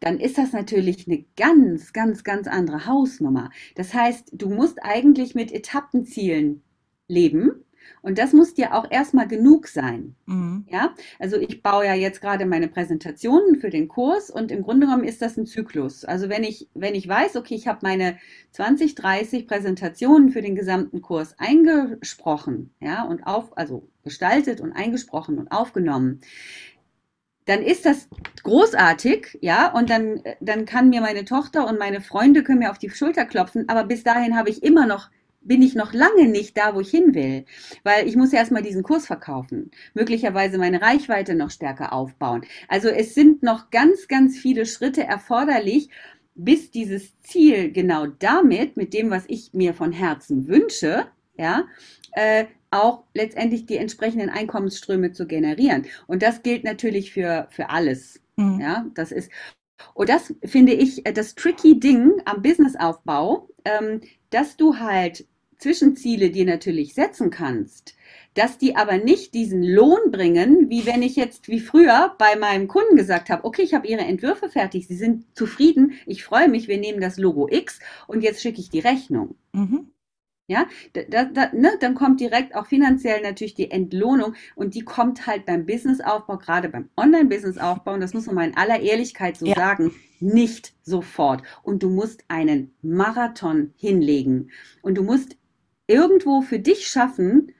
dann 0.00 0.20
ist 0.20 0.38
das 0.38 0.52
natürlich 0.52 1.06
eine 1.06 1.26
ganz, 1.36 1.92
ganz, 1.92 2.24
ganz 2.24 2.46
andere 2.46 2.86
Hausnummer. 2.86 3.50
Das 3.74 3.92
heißt, 3.92 4.30
du 4.32 4.48
musst 4.48 4.82
eigentlich 4.82 5.34
mit 5.34 5.52
Etappenzielen 5.52 6.62
leben 7.08 7.64
und 8.08 8.16
das 8.16 8.32
muss 8.32 8.54
dir 8.54 8.74
auch 8.74 8.90
erstmal 8.90 9.28
genug 9.28 9.68
sein. 9.68 10.16
Mhm. 10.24 10.64
Ja, 10.70 10.94
also 11.18 11.36
ich 11.36 11.62
baue 11.62 11.84
ja 11.84 11.92
jetzt 11.92 12.22
gerade 12.22 12.46
meine 12.46 12.66
Präsentationen 12.66 13.56
für 13.56 13.68
den 13.68 13.86
Kurs 13.86 14.30
und 14.30 14.50
im 14.50 14.62
Grunde 14.62 14.86
genommen 14.86 15.04
ist 15.04 15.20
das 15.20 15.36
ein 15.36 15.44
Zyklus. 15.44 16.06
Also 16.06 16.30
wenn 16.30 16.42
ich, 16.42 16.70
wenn 16.72 16.94
ich 16.94 17.06
weiß, 17.06 17.36
okay, 17.36 17.54
ich 17.54 17.68
habe 17.68 17.80
meine 17.82 18.16
20, 18.52 18.94
30 18.94 19.46
Präsentationen 19.46 20.30
für 20.30 20.40
den 20.40 20.54
gesamten 20.54 21.02
Kurs 21.02 21.34
eingesprochen, 21.38 22.70
ja, 22.80 23.02
und 23.02 23.26
auf, 23.26 23.54
also 23.58 23.86
gestaltet 24.04 24.62
und 24.62 24.72
eingesprochen 24.72 25.38
und 25.38 25.52
aufgenommen, 25.52 26.20
dann 27.44 27.62
ist 27.62 27.84
das 27.84 28.08
großartig, 28.42 29.38
ja, 29.42 29.70
und 29.70 29.90
dann, 29.90 30.22
dann 30.40 30.64
kann 30.64 30.88
mir 30.88 31.02
meine 31.02 31.26
Tochter 31.26 31.68
und 31.68 31.78
meine 31.78 32.00
Freunde 32.00 32.42
können 32.42 32.60
mir 32.60 32.70
auf 32.70 32.78
die 32.78 32.88
Schulter 32.88 33.26
klopfen, 33.26 33.68
aber 33.68 33.84
bis 33.84 34.02
dahin 34.02 34.34
habe 34.34 34.48
ich 34.48 34.62
immer 34.62 34.86
noch 34.86 35.10
bin 35.40 35.62
ich 35.62 35.74
noch 35.74 35.92
lange 35.92 36.28
nicht 36.28 36.56
da, 36.56 36.74
wo 36.74 36.80
ich 36.80 36.90
hin 36.90 37.14
will, 37.14 37.44
weil 37.84 38.06
ich 38.06 38.16
muss 38.16 38.32
ja 38.32 38.38
erstmal 38.38 38.62
diesen 38.62 38.82
Kurs 38.82 39.06
verkaufen, 39.06 39.70
möglicherweise 39.94 40.58
meine 40.58 40.82
Reichweite 40.82 41.34
noch 41.34 41.50
stärker 41.50 41.92
aufbauen. 41.92 42.44
Also 42.68 42.88
es 42.88 43.14
sind 43.14 43.42
noch 43.42 43.70
ganz, 43.70 44.08
ganz 44.08 44.36
viele 44.36 44.66
Schritte 44.66 45.04
erforderlich, 45.04 45.88
bis 46.34 46.70
dieses 46.70 47.20
Ziel 47.20 47.72
genau 47.72 48.06
damit, 48.06 48.76
mit 48.76 48.94
dem, 48.94 49.10
was 49.10 49.24
ich 49.26 49.52
mir 49.54 49.74
von 49.74 49.92
Herzen 49.92 50.46
wünsche, 50.46 51.06
ja, 51.36 51.64
äh, 52.12 52.46
auch 52.70 53.04
letztendlich 53.14 53.66
die 53.66 53.76
entsprechenden 53.76 54.28
Einkommensströme 54.28 55.12
zu 55.12 55.26
generieren. 55.26 55.86
Und 56.06 56.22
das 56.22 56.42
gilt 56.42 56.64
natürlich 56.64 57.12
für, 57.12 57.48
für 57.50 57.70
alles. 57.70 58.20
Mhm. 58.36 58.60
Ja, 58.60 58.86
das 58.94 59.10
ist, 59.10 59.30
und 59.94 60.08
das 60.08 60.34
finde 60.44 60.72
ich 60.72 61.04
das 61.04 61.34
tricky 61.34 61.78
Ding 61.78 62.20
am 62.24 62.42
Businessaufbau, 62.42 63.48
ähm, 63.64 64.00
dass 64.30 64.56
du 64.56 64.78
halt 64.78 65.26
Zwischenziele 65.58 66.30
dir 66.30 66.44
natürlich 66.44 66.94
setzen 66.94 67.30
kannst, 67.30 67.96
dass 68.34 68.58
die 68.58 68.76
aber 68.76 68.98
nicht 68.98 69.34
diesen 69.34 69.62
Lohn 69.64 70.12
bringen, 70.12 70.70
wie 70.70 70.86
wenn 70.86 71.02
ich 71.02 71.16
jetzt 71.16 71.48
wie 71.48 71.58
früher 71.58 72.14
bei 72.18 72.36
meinem 72.36 72.68
Kunden 72.68 72.96
gesagt 72.96 73.28
habe, 73.28 73.44
okay, 73.44 73.62
ich 73.62 73.74
habe 73.74 73.88
Ihre 73.88 74.02
Entwürfe 74.02 74.48
fertig, 74.48 74.86
Sie 74.86 74.96
sind 74.96 75.24
zufrieden, 75.36 75.94
ich 76.06 76.22
freue 76.22 76.48
mich, 76.48 76.68
wir 76.68 76.78
nehmen 76.78 77.00
das 77.00 77.18
Logo 77.18 77.48
X 77.50 77.80
und 78.06 78.22
jetzt 78.22 78.40
schicke 78.40 78.60
ich 78.60 78.70
die 78.70 78.78
Rechnung. 78.78 79.34
Mhm. 79.52 79.90
Ja, 80.50 80.66
da, 80.94 81.24
da, 81.26 81.50
ne, 81.52 81.72
dann 81.78 81.94
kommt 81.94 82.20
direkt 82.20 82.54
auch 82.54 82.66
finanziell 82.66 83.20
natürlich 83.20 83.54
die 83.54 83.70
Entlohnung 83.70 84.32
und 84.54 84.74
die 84.74 84.80
kommt 84.80 85.26
halt 85.26 85.44
beim 85.44 85.66
Businessaufbau, 85.66 86.38
gerade 86.38 86.70
beim 86.70 86.88
Online-Businessaufbau, 86.96 87.92
und 87.92 88.00
das 88.00 88.14
muss 88.14 88.24
man 88.24 88.34
mal 88.34 88.48
in 88.48 88.56
aller 88.56 88.80
Ehrlichkeit 88.80 89.36
so 89.36 89.44
ja. 89.44 89.54
sagen, 89.54 89.92
nicht 90.20 90.72
sofort. 90.82 91.42
Und 91.62 91.82
du 91.82 91.90
musst 91.90 92.24
einen 92.28 92.74
Marathon 92.80 93.74
hinlegen 93.76 94.50
und 94.80 94.96
du 94.96 95.02
musst 95.02 95.36
irgendwo 95.86 96.40
für 96.40 96.58
dich 96.58 96.86
schaffen, 96.86 97.52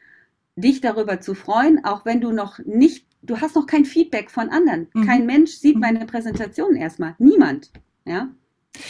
dich 0.57 0.81
darüber 0.81 1.21
zu 1.21 1.35
freuen, 1.35 1.85
auch 1.85 2.07
wenn 2.07 2.23
du 2.23 2.33
noch 2.33 2.59
nicht, 2.61 3.07
du 3.21 3.39
hast 3.43 3.55
noch 3.55 3.67
kein 3.67 3.85
Feedback 3.85 4.31
von 4.31 4.49
anderen. 4.49 4.89
Mhm. 4.95 5.07
Kein 5.07 5.27
Mensch 5.27 5.51
sieht 5.53 5.75
mhm. 5.75 5.83
meine 5.83 6.07
Präsentation 6.07 6.75
erstmal. 6.75 7.17
Niemand. 7.19 7.71
Ja. 8.07 8.31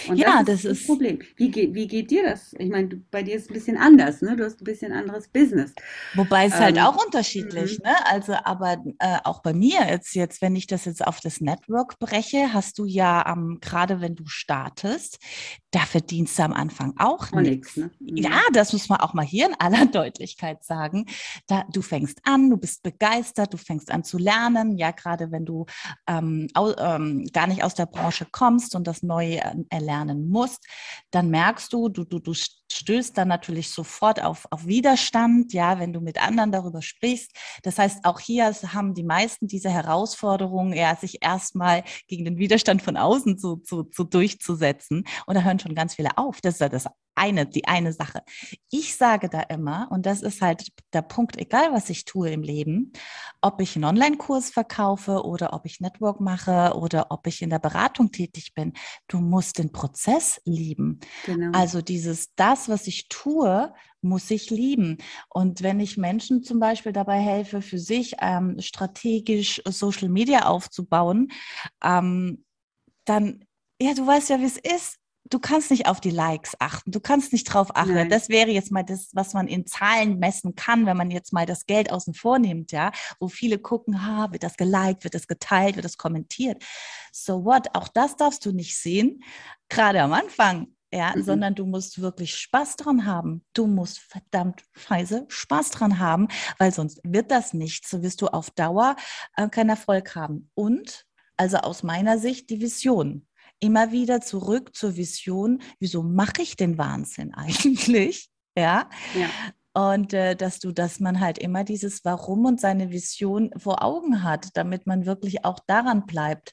Und 0.09 0.16
ja, 0.16 0.42
das, 0.42 0.62
das 0.62 0.73
ist 0.73 0.80
das 0.80 0.87
Problem. 0.87 1.21
Wie 1.37 1.50
geht, 1.50 1.75
wie 1.75 1.87
geht 1.87 2.11
dir 2.11 2.25
das? 2.25 2.54
Ich 2.59 2.71
meine, 2.71 2.88
bei 3.11 3.23
dir 3.23 3.37
ist 3.37 3.45
es 3.45 3.50
ein 3.50 3.54
bisschen 3.54 3.76
anders, 3.76 4.23
ne? 4.23 4.37
Du 4.37 4.45
hast 4.45 4.61
ein 4.61 4.64
bisschen 4.64 4.92
anderes 4.92 5.28
Business. 5.28 5.73
Wobei 6.14 6.47
es 6.47 6.54
halt 6.54 6.76
ähm, 6.76 6.85
halt 6.85 6.95
auch 6.95 7.04
unterschiedlich, 7.04 7.78
mhm. 7.78 7.90
ne? 7.90 8.07
Also, 8.07 8.35
aber 8.45 8.83
äh, 8.99 9.18
auch 9.25 9.42
bei 9.42 9.52
mir 9.52 9.87
jetzt, 9.88 10.14
jetzt, 10.14 10.42
wenn 10.42 10.57
ich 10.57 10.66
das 10.66 10.85
jetzt 10.85 11.07
auf 11.07 11.21
das 11.21 11.40
Network 11.40 11.99
breche, 11.99 12.52
hast 12.52 12.78
du 12.78 12.85
ja 12.85 13.25
ähm, 13.33 13.59
gerade 13.61 14.00
wenn 14.00 14.14
du 14.14 14.26
startest, 14.26 15.18
da 15.71 15.80
verdienst 15.80 16.38
du 16.38 16.42
am 16.45 16.52
Anfang 16.52 16.95
auch 16.99 17.30
nichts. 17.33 17.76
Ne? 17.76 17.90
Mhm. 18.00 18.16
Ja, 18.16 18.40
das 18.52 18.73
muss 18.73 18.88
man 18.88 19.00
auch 19.00 19.12
mal 19.14 19.25
hier 19.25 19.47
in 19.47 19.54
aller 19.59 19.87
Deutlichkeit 19.92 20.64
sagen. 20.64 21.07
Da, 21.47 21.64
du 21.71 21.83
fängst 21.83 22.21
an, 22.25 22.50
du 22.50 22.57
bist 22.57 22.83
begeistert, 22.83 23.52
du 23.52 23.59
fängst 23.59 23.90
an 23.90 24.04
zu 24.04 24.18
lernen. 24.18 24.78
Ja, 24.78 24.90
gerade 24.90 25.30
wenn 25.30 25.45
du 25.45 25.66
ähm, 26.07 26.49
au, 26.54 26.73
ähm, 26.76 27.26
gar 27.33 27.47
nicht 27.47 27.62
aus 27.62 27.75
der 27.75 27.87
Branche 27.87 28.26
kommst 28.30 28.75
und 28.75 28.87
das 28.87 29.02
neu 29.02 29.35
äh, 29.35 29.77
erlernen 29.78 30.28
musst, 30.28 30.66
dann 31.11 31.30
merkst 31.30 31.73
du, 31.73 31.88
du, 31.88 32.04
du, 32.04 32.18
du 32.18 32.35
stößt 32.70 33.16
dann 33.16 33.28
natürlich 33.28 33.70
sofort 33.70 34.22
auf, 34.22 34.46
auf 34.50 34.66
Widerstand, 34.66 35.52
ja, 35.52 35.78
wenn 35.78 35.92
du 35.92 36.00
mit 36.00 36.22
anderen 36.22 36.52
darüber 36.52 36.82
sprichst. 36.82 37.32
Das 37.62 37.78
heißt, 37.78 38.04
auch 38.04 38.20
hier 38.20 38.52
haben 38.72 38.94
die 38.94 39.04
meisten 39.04 39.46
diese 39.48 39.70
Herausforderungen, 39.70 40.72
ja, 40.72 40.96
sich 40.96 41.22
erstmal 41.22 41.84
gegen 42.06 42.25
den 42.25 42.38
Widerstand 42.38 42.82
von 42.82 42.96
außen 42.96 43.38
zu, 43.38 43.56
zu, 43.56 43.84
zu 43.84 44.04
durchzusetzen. 44.04 45.04
Und 45.26 45.34
da 45.34 45.42
hören 45.42 45.58
schon 45.58 45.75
ganz 45.75 45.94
viele 45.94 46.16
auf. 46.18 46.40
Das 46.40 46.54
ist 46.54 46.60
ja 46.60 46.68
das 46.68 46.87
eine, 47.18 47.46
die 47.46 47.66
eine 47.66 47.92
Sache. 47.92 48.22
Ich 48.70 48.96
sage 48.96 49.28
da 49.28 49.40
immer, 49.42 49.88
und 49.90 50.06
das 50.06 50.22
ist 50.22 50.40
halt 50.40 50.68
der 50.92 51.02
Punkt, 51.02 51.37
egal 51.37 51.72
was 51.72 51.90
ich 51.90 52.04
tue 52.04 52.30
im 52.30 52.42
Leben, 52.42 52.92
ob 53.40 53.60
ich 53.60 53.75
einen 53.76 53.84
Online-Kurs 53.84 54.50
verkaufe 54.50 55.25
oder 55.25 55.52
ob 55.52 55.66
ich 55.66 55.80
Network 55.80 56.20
mache 56.20 56.75
oder 56.76 57.10
ob 57.10 57.26
ich 57.26 57.42
in 57.42 57.50
der 57.50 57.58
Beratung 57.58 58.12
tätig 58.12 58.54
bin, 58.54 58.72
du 59.08 59.18
musst 59.18 59.58
den 59.58 59.72
Prozess 59.72 60.40
lieben. 60.44 61.00
Genau. 61.26 61.56
Also 61.58 61.82
dieses, 61.82 62.34
das, 62.37 62.58
was 62.67 62.87
ich 62.87 63.09
tue, 63.09 63.73
muss 64.00 64.31
ich 64.31 64.49
lieben. 64.50 64.99
Und 65.29 65.62
wenn 65.62 65.81
ich 65.81 65.99
Menschen 65.99 66.43
zum 66.43 66.61
Beispiel 66.61 66.93
dabei 66.93 67.19
helfe, 67.21 67.61
für 67.61 67.79
sich 67.79 68.17
ähm, 68.21 68.57
strategisch 68.61 69.61
Social 69.67 70.09
Media 70.09 70.47
aufzubauen, 70.47 71.31
ähm, 71.85 72.45
dann, 73.05 73.45
ja, 73.81 73.93
du 73.93 74.07
weißt 74.07 74.31
ja, 74.31 74.41
wie 74.41 74.45
es 74.45 74.57
ist 74.57 74.99
du 75.31 75.38
kannst 75.38 75.71
nicht 75.71 75.87
auf 75.87 76.00
die 76.00 76.11
Likes 76.11 76.55
achten, 76.59 76.91
du 76.91 77.00
kannst 77.00 77.33
nicht 77.33 77.45
drauf 77.45 77.75
achten. 77.75 77.95
Nein. 77.95 78.11
Das 78.11 78.29
wäre 78.29 78.50
jetzt 78.50 78.71
mal 78.71 78.83
das, 78.83 79.11
was 79.12 79.35
man 79.35 79.47
in 79.47 79.67
Zahlen 79.67 80.19
messen 80.19 80.55
kann, 80.55 80.87
wenn 80.87 80.97
man 80.97 81.11
jetzt 81.11 81.33
mal 81.33 81.47
das 81.47 81.67
Geld 81.67 81.93
außen 81.93 82.15
vor 82.15 82.38
nimmt, 82.38 82.73
ja, 82.73 82.93
wo 83.21 83.29
viele 83.29 83.59
gucken, 83.59 84.07
ha, 84.07 84.33
wird 84.33 84.43
das 84.43 84.57
geliked, 84.57 85.05
wird 85.05 85.15
das 85.15 85.27
geteilt, 85.27 85.77
wird 85.77 85.85
das 85.85 85.99
kommentiert. 85.99 86.62
So 87.12 87.45
what? 87.45 87.75
Auch 87.75 87.88
das 87.88 88.17
darfst 88.17 88.45
du 88.47 88.53
nicht 88.53 88.77
sehen, 88.79 89.23
gerade 89.69 90.03
am 90.03 90.12
Anfang. 90.12 90.69
Ja, 90.92 91.14
mhm. 91.14 91.23
sondern 91.23 91.54
du 91.54 91.66
musst 91.66 92.00
wirklich 92.00 92.35
Spaß 92.35 92.76
dran 92.76 93.04
haben. 93.04 93.45
Du 93.52 93.66
musst 93.66 93.99
verdammt 93.99 94.64
scheiße 94.73 95.26
Spaß 95.28 95.71
dran 95.71 95.99
haben, 95.99 96.28
weil 96.59 96.73
sonst 96.73 97.00
wird 97.04 97.30
das 97.30 97.52
nichts. 97.52 97.90
So 97.90 98.02
wirst 98.02 98.23
du 98.23 98.28
auf 98.28 98.50
Dauer 98.50 98.97
äh, 99.37 99.49
keinen 99.49 99.71
Erfolg 99.71 100.14
haben. 100.14 100.50
Und 100.54 101.04
also 101.37 101.59
aus 101.59 101.83
meiner 101.83 102.18
Sicht 102.18 102.49
die 102.50 102.61
Vision 102.61 103.26
immer 103.61 103.92
wieder 103.92 104.21
zurück 104.21 104.75
zur 104.75 104.97
Vision, 104.97 105.61
wieso 105.78 106.02
mache 106.02 106.42
ich 106.42 106.57
den 106.57 106.78
Wahnsinn 106.78 107.35
eigentlich? 107.35 108.30
Ja. 108.57 108.88
ja. 109.14 109.28
Und 109.78 110.12
äh, 110.12 110.35
dass 110.35 110.58
du, 110.58 110.73
dass 110.73 110.99
man 110.99 111.20
halt 111.20 111.38
immer 111.38 111.62
dieses 111.62 112.04
Warum 112.04 112.47
und 112.47 112.61
seine 112.61 112.90
Vision 112.90 113.52
vor 113.56 113.85
Augen 113.85 114.25
hat, 114.25 114.49
damit 114.54 114.88
man 114.88 115.06
wirklich 115.06 115.44
auch 115.44 115.61
daran 115.68 116.04
bleibt. 116.04 116.52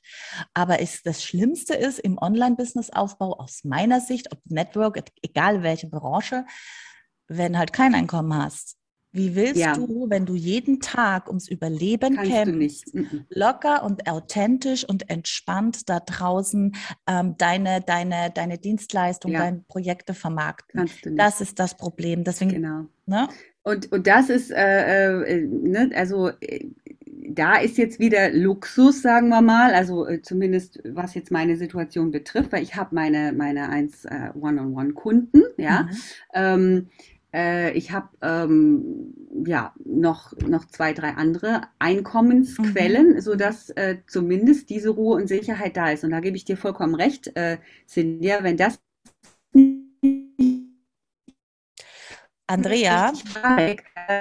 Aber 0.53 0.79
ist 0.79 1.07
das 1.07 1.23
Schlimmste 1.23 1.73
ist 1.73 1.97
im 1.97 2.19
Online-Business-Aufbau 2.19 3.39
aus 3.39 3.63
meiner 3.63 3.99
Sicht, 3.99 4.31
ob 4.31 4.39
Network, 4.45 5.01
egal 5.23 5.63
welche 5.63 5.87
Branche, 5.87 6.45
wenn 7.27 7.57
halt 7.57 7.73
kein 7.73 7.95
Einkommen 7.95 8.35
hast. 8.35 8.77
Wie 9.15 9.33
willst 9.33 9.55
ja. 9.55 9.73
du, 9.73 10.09
wenn 10.09 10.25
du 10.25 10.35
jeden 10.35 10.81
Tag 10.81 11.29
ums 11.29 11.47
Überleben 11.47 12.15
Kannst 12.15 12.31
kämpfst, 12.31 12.93
locker 13.29 13.83
und 13.83 14.09
authentisch 14.09 14.83
und 14.83 15.09
entspannt 15.09 15.89
da 15.89 16.01
draußen 16.01 16.75
ähm, 17.07 17.35
deine, 17.37 17.79
deine, 17.79 18.31
deine 18.35 18.57
Dienstleistung, 18.57 19.31
ja. 19.31 19.39
deine 19.39 19.63
Projekte 19.67 20.13
vermarkten? 20.13 20.89
Das 21.15 21.39
ist 21.39 21.59
das 21.59 21.77
Problem. 21.77 22.25
Deswegen, 22.25 22.51
genau. 22.51 22.85
Ne? 23.05 23.29
Und, 23.63 23.91
und 23.91 24.05
das 24.05 24.29
ist, 24.29 24.51
äh, 24.51 25.23
äh, 25.23 25.47
ne, 25.47 25.91
also 25.95 26.29
äh, 26.41 26.69
da 27.29 27.55
ist 27.55 27.77
jetzt 27.77 27.99
wieder 27.99 28.31
Luxus, 28.31 29.01
sagen 29.01 29.29
wir 29.29 29.41
mal, 29.41 29.73
also 29.73 30.07
äh, 30.07 30.21
zumindest 30.21 30.81
was 30.83 31.15
jetzt 31.15 31.31
meine 31.31 31.55
Situation 31.55 32.11
betrifft, 32.11 32.51
weil 32.51 32.63
ich 32.63 32.75
habe 32.75 32.93
meine, 32.93 33.33
meine 33.33 33.69
1 33.69 34.05
äh, 34.05 34.29
One-on-One-Kunden, 34.39 35.43
ja. 35.57 35.83
Mhm. 35.83 35.89
Ähm, 36.33 36.89
äh, 37.35 37.71
ich 37.73 37.91
habe 37.91 38.09
ähm, 38.21 39.13
ja 39.45 39.73
noch, 39.83 40.33
noch 40.47 40.65
zwei, 40.65 40.93
drei 40.93 41.09
andere 41.11 41.61
Einkommensquellen, 41.79 43.15
mhm. 43.15 43.21
sodass 43.21 43.69
äh, 43.71 43.97
zumindest 44.07 44.69
diese 44.69 44.89
Ruhe 44.89 45.17
und 45.17 45.27
Sicherheit 45.27 45.75
da 45.75 45.91
ist. 45.91 46.03
Und 46.03 46.11
da 46.11 46.21
gebe 46.21 46.37
ich 46.37 46.45
dir 46.45 46.57
vollkommen 46.57 46.95
recht, 46.95 47.35
äh, 47.35 47.57
Cynthia, 47.87 48.43
wenn 48.43 48.57
das 48.57 48.79
Andrea. 52.47 53.11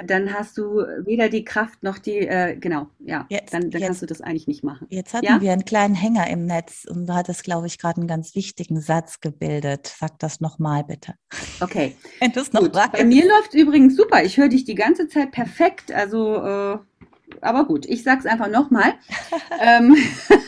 Dann 0.06 0.32
hast 0.32 0.56
du 0.56 0.78
weder 1.04 1.28
die 1.28 1.44
Kraft 1.44 1.82
noch 1.82 1.98
die, 1.98 2.18
äh, 2.18 2.56
genau, 2.56 2.88
ja, 2.98 3.26
jetzt, 3.28 3.52
dann, 3.52 3.70
dann 3.70 3.80
jetzt, 3.80 3.86
kannst 3.86 4.02
du 4.02 4.06
das 4.06 4.20
eigentlich 4.22 4.46
nicht 4.46 4.64
machen. 4.64 4.86
Jetzt 4.88 5.12
hatten 5.12 5.26
ja? 5.26 5.40
wir 5.40 5.52
einen 5.52 5.66
kleinen 5.66 5.94
Hänger 5.94 6.28
im 6.28 6.46
Netz 6.46 6.86
und 6.88 7.06
du 7.06 7.14
hattest, 7.14 7.44
glaube 7.44 7.66
ich, 7.66 7.78
gerade 7.78 7.98
einen 7.98 8.08
ganz 8.08 8.34
wichtigen 8.34 8.80
Satz 8.80 9.20
gebildet. 9.20 9.94
Sag 9.98 10.18
das 10.20 10.40
nochmal 10.40 10.84
bitte. 10.84 11.14
Okay. 11.60 11.96
Wenn 12.20 12.32
du 12.32 12.40
es 12.40 12.52
noch 12.52 12.62
Gut. 12.62 12.72
Bei 12.72 13.04
mir 13.04 13.26
läuft 13.26 13.52
übrigens 13.52 13.96
super. 13.96 14.24
Ich 14.24 14.38
höre 14.38 14.48
dich 14.48 14.64
die 14.64 14.74
ganze 14.74 15.08
Zeit 15.08 15.32
perfekt. 15.32 15.92
Also 15.92 16.36
äh, 16.36 16.78
aber 17.40 17.64
gut, 17.64 17.86
ich 17.86 18.02
sage 18.02 18.20
es 18.20 18.26
einfach 18.26 18.48
nochmal. 18.48 18.94
ähm, 19.60 19.96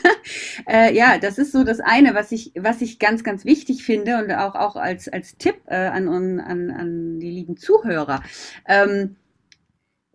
äh, 0.68 0.94
ja, 0.94 1.18
das 1.18 1.38
ist 1.38 1.52
so 1.52 1.64
das 1.64 1.80
eine, 1.80 2.14
was 2.14 2.32
ich, 2.32 2.52
was 2.56 2.80
ich 2.82 2.98
ganz, 2.98 3.24
ganz 3.24 3.44
wichtig 3.44 3.84
finde 3.84 4.18
und 4.18 4.30
auch, 4.32 4.54
auch 4.54 4.76
als, 4.76 5.08
als 5.08 5.36
Tipp 5.36 5.56
äh, 5.66 5.74
an, 5.74 6.08
an, 6.08 6.70
an 6.70 7.20
die 7.20 7.30
lieben 7.30 7.56
Zuhörer. 7.56 8.22
Ähm, 8.66 9.16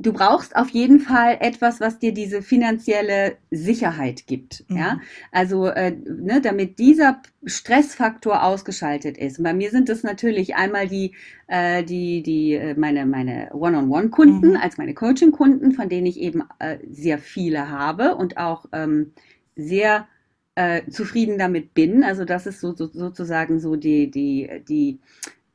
du 0.01 0.13
brauchst 0.13 0.55
auf 0.55 0.69
jeden 0.69 0.99
Fall 0.99 1.37
etwas, 1.39 1.79
was 1.79 1.99
dir 1.99 2.13
diese 2.13 2.41
finanzielle 2.41 3.37
Sicherheit 3.51 4.25
gibt. 4.27 4.65
Mhm. 4.67 4.77
Ja, 4.77 4.99
also 5.31 5.67
äh, 5.67 5.91
ne, 5.91 6.41
damit 6.41 6.79
dieser 6.79 7.21
Stressfaktor 7.45 8.43
ausgeschaltet 8.43 9.17
ist. 9.17 9.37
Und 9.37 9.43
bei 9.43 9.53
mir 9.53 9.69
sind 9.71 9.89
es 9.89 10.03
natürlich 10.03 10.55
einmal 10.55 10.87
die, 10.87 11.15
äh, 11.47 11.83
die, 11.83 12.23
die 12.23 12.53
äh, 12.53 12.75
meine 12.75 13.05
meine 13.05 13.49
One-on-One-Kunden 13.53 14.51
mhm. 14.51 14.57
als 14.57 14.77
meine 14.77 14.93
Coaching-Kunden, 14.93 15.71
von 15.71 15.89
denen 15.89 16.07
ich 16.07 16.19
eben 16.19 16.43
äh, 16.59 16.77
sehr 16.89 17.17
viele 17.17 17.69
habe 17.69 18.15
und 18.15 18.37
auch 18.37 18.65
ähm, 18.71 19.13
sehr 19.55 20.07
äh, 20.55 20.81
zufrieden 20.89 21.37
damit 21.37 21.73
bin. 21.73 22.03
Also 22.03 22.25
das 22.25 22.47
ist 22.47 22.59
so, 22.59 22.75
so 22.75 22.87
sozusagen 22.87 23.59
so 23.59 23.75
die 23.75 24.09
die 24.09 24.49
die 24.67 24.99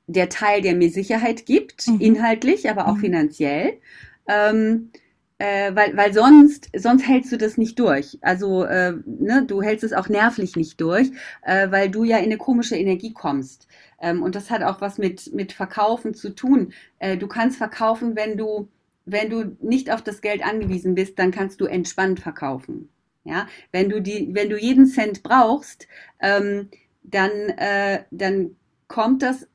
der 0.08 0.28
Teil, 0.28 0.62
der 0.62 0.76
mir 0.76 0.90
Sicherheit 0.90 1.46
gibt, 1.46 1.88
mhm. 1.88 2.00
inhaltlich, 2.00 2.70
aber 2.70 2.86
auch 2.86 2.94
mhm. 2.94 3.00
finanziell 3.00 3.78
ähm, 4.28 4.90
äh, 5.38 5.74
weil, 5.74 5.96
weil 5.96 6.12
sonst, 6.14 6.70
sonst 6.74 7.06
hältst 7.06 7.30
du 7.32 7.36
das 7.38 7.58
nicht 7.58 7.78
durch. 7.78 8.18
Also, 8.22 8.64
äh, 8.64 8.94
ne, 9.04 9.44
du 9.46 9.62
hältst 9.62 9.84
es 9.84 9.92
auch 9.92 10.08
nervlich 10.08 10.56
nicht 10.56 10.80
durch, 10.80 11.10
äh, 11.42 11.70
weil 11.70 11.90
du 11.90 12.04
ja 12.04 12.18
in 12.18 12.24
eine 12.24 12.38
komische 12.38 12.76
Energie 12.76 13.12
kommst. 13.12 13.68
Ähm, 14.00 14.22
und 14.22 14.34
das 14.34 14.50
hat 14.50 14.62
auch 14.62 14.80
was 14.80 14.98
mit, 14.98 15.32
mit 15.34 15.52
Verkaufen 15.52 16.14
zu 16.14 16.30
tun. 16.34 16.72
Äh, 16.98 17.18
du 17.18 17.26
kannst 17.28 17.58
verkaufen, 17.58 18.16
wenn 18.16 18.36
du, 18.38 18.68
wenn 19.04 19.28
du 19.30 19.56
nicht 19.60 19.90
auf 19.90 20.02
das 20.02 20.20
Geld 20.22 20.44
angewiesen 20.44 20.94
bist, 20.94 21.18
dann 21.18 21.30
kannst 21.32 21.60
du 21.60 21.66
entspannt 21.66 22.20
verkaufen. 22.20 22.88
Ja, 23.24 23.48
wenn 23.72 23.90
du 23.90 24.00
die, 24.00 24.30
wenn 24.32 24.48
du 24.50 24.56
jeden 24.56 24.86
Cent 24.86 25.22
brauchst, 25.22 25.88
ähm, 26.20 26.70
dann, 27.02 27.30
äh, 27.58 28.04
dann 28.10 28.56
kommt 28.88 29.22
das 29.22 29.48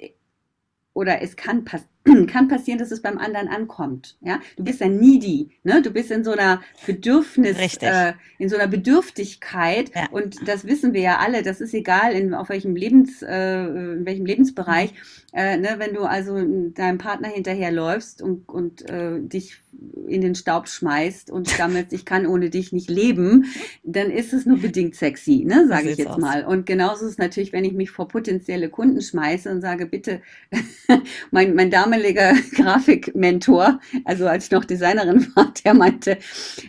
oder 0.93 1.21
es 1.21 1.35
kann 1.37 1.63
passieren 1.63 1.90
kann 2.27 2.47
passieren, 2.47 2.79
dass 2.79 2.91
es 2.91 3.01
beim 3.01 3.17
anderen 3.17 3.47
ankommt. 3.47 4.17
Ja, 4.21 4.39
du 4.57 4.63
bist 4.63 4.79
ja 4.79 4.87
needy, 4.87 5.49
ne? 5.63 5.81
Du 5.81 5.91
bist 5.91 6.09
in 6.11 6.23
so 6.23 6.31
einer 6.31 6.61
Bedürfnis, 6.85 7.57
äh, 7.81 8.13
in 8.39 8.49
so 8.49 8.55
einer 8.55 8.67
Bedürftigkeit 8.67 9.91
ja. 9.93 10.07
und 10.11 10.47
das 10.47 10.65
wissen 10.65 10.93
wir 10.93 11.01
ja 11.01 11.17
alle. 11.19 11.43
Das 11.43 11.61
ist 11.61 11.73
egal 11.73 12.13
in 12.13 12.33
auf 12.33 12.49
welchem 12.49 12.75
Lebens, 12.75 13.21
äh, 13.21 13.65
in 13.65 14.05
welchem 14.05 14.25
Lebensbereich. 14.25 14.93
Äh, 15.33 15.57
ne? 15.57 15.75
Wenn 15.77 15.93
du 15.93 16.03
also 16.03 16.35
deinem 16.73 16.97
Partner 16.97 17.29
hinterherläufst 17.29 18.21
und 18.21 18.49
und 18.49 18.89
äh, 18.89 19.19
dich 19.19 19.61
in 20.07 20.21
den 20.21 20.35
Staub 20.35 20.67
schmeißt 20.67 21.31
und 21.31 21.49
stammelst, 21.51 21.93
ich 21.93 22.05
kann 22.05 22.25
ohne 22.25 22.49
dich 22.49 22.71
nicht 22.73 22.89
leben, 22.89 23.45
dann 23.83 24.09
ist 24.09 24.33
es 24.33 24.45
nur 24.45 24.57
bedingt 24.57 24.95
sexy, 24.95 25.43
ne? 25.45 25.67
Sage 25.67 25.91
ich 25.91 25.97
jetzt 25.97 26.09
aus. 26.09 26.17
mal. 26.17 26.45
Und 26.45 26.65
genauso 26.65 27.05
ist 27.05 27.11
es 27.11 27.17
natürlich, 27.17 27.53
wenn 27.53 27.63
ich 27.63 27.73
mich 27.73 27.91
vor 27.91 28.07
potenzielle 28.07 28.69
Kunden 28.69 29.01
schmeiße 29.01 29.49
und 29.51 29.61
sage, 29.61 29.85
bitte, 29.85 30.21
mein 31.31 31.53
mein 31.53 31.69
Dame 31.69 31.97
damaliger 32.01 32.33
Grafikmentor, 32.55 33.79
also 34.05 34.27
als 34.27 34.45
ich 34.45 34.51
noch 34.51 34.65
Designerin 34.65 35.31
war, 35.35 35.53
der 35.63 35.73
meinte, 35.73 36.17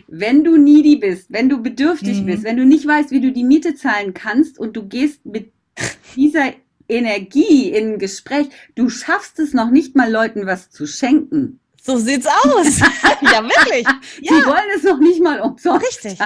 wenn 0.07 0.43
du 0.43 0.57
needy 0.57 0.97
bist, 0.97 1.27
wenn 1.29 1.49
du 1.49 1.61
bedürftig 1.61 2.21
mhm. 2.21 2.25
bist, 2.25 2.43
wenn 2.43 2.57
du 2.57 2.65
nicht 2.65 2.87
weißt, 2.87 3.11
wie 3.11 3.21
du 3.21 3.31
die 3.31 3.43
Miete 3.43 3.75
zahlen 3.75 4.13
kannst 4.13 4.59
und 4.59 4.75
du 4.75 4.87
gehst 4.87 5.25
mit 5.25 5.51
dieser 6.15 6.53
Energie 6.87 7.69
in 7.69 7.93
ein 7.93 7.99
Gespräch, 7.99 8.47
du 8.75 8.89
schaffst 8.89 9.39
es 9.39 9.53
noch 9.53 9.71
nicht 9.71 9.95
mal 9.95 10.11
Leuten 10.11 10.45
was 10.45 10.69
zu 10.69 10.85
schenken. 10.85 11.59
So 11.81 11.97
sieht's 11.97 12.27
aus. 12.27 12.79
ja, 13.21 13.43
wirklich. 13.43 13.85
Ja. 13.85 13.99
Sie 14.21 14.45
wollen 14.45 14.69
es 14.77 14.83
noch 14.83 14.99
nicht 14.99 15.21
mal 15.21 15.41
umsonst. 15.41 15.85
Richtig. 15.85 16.17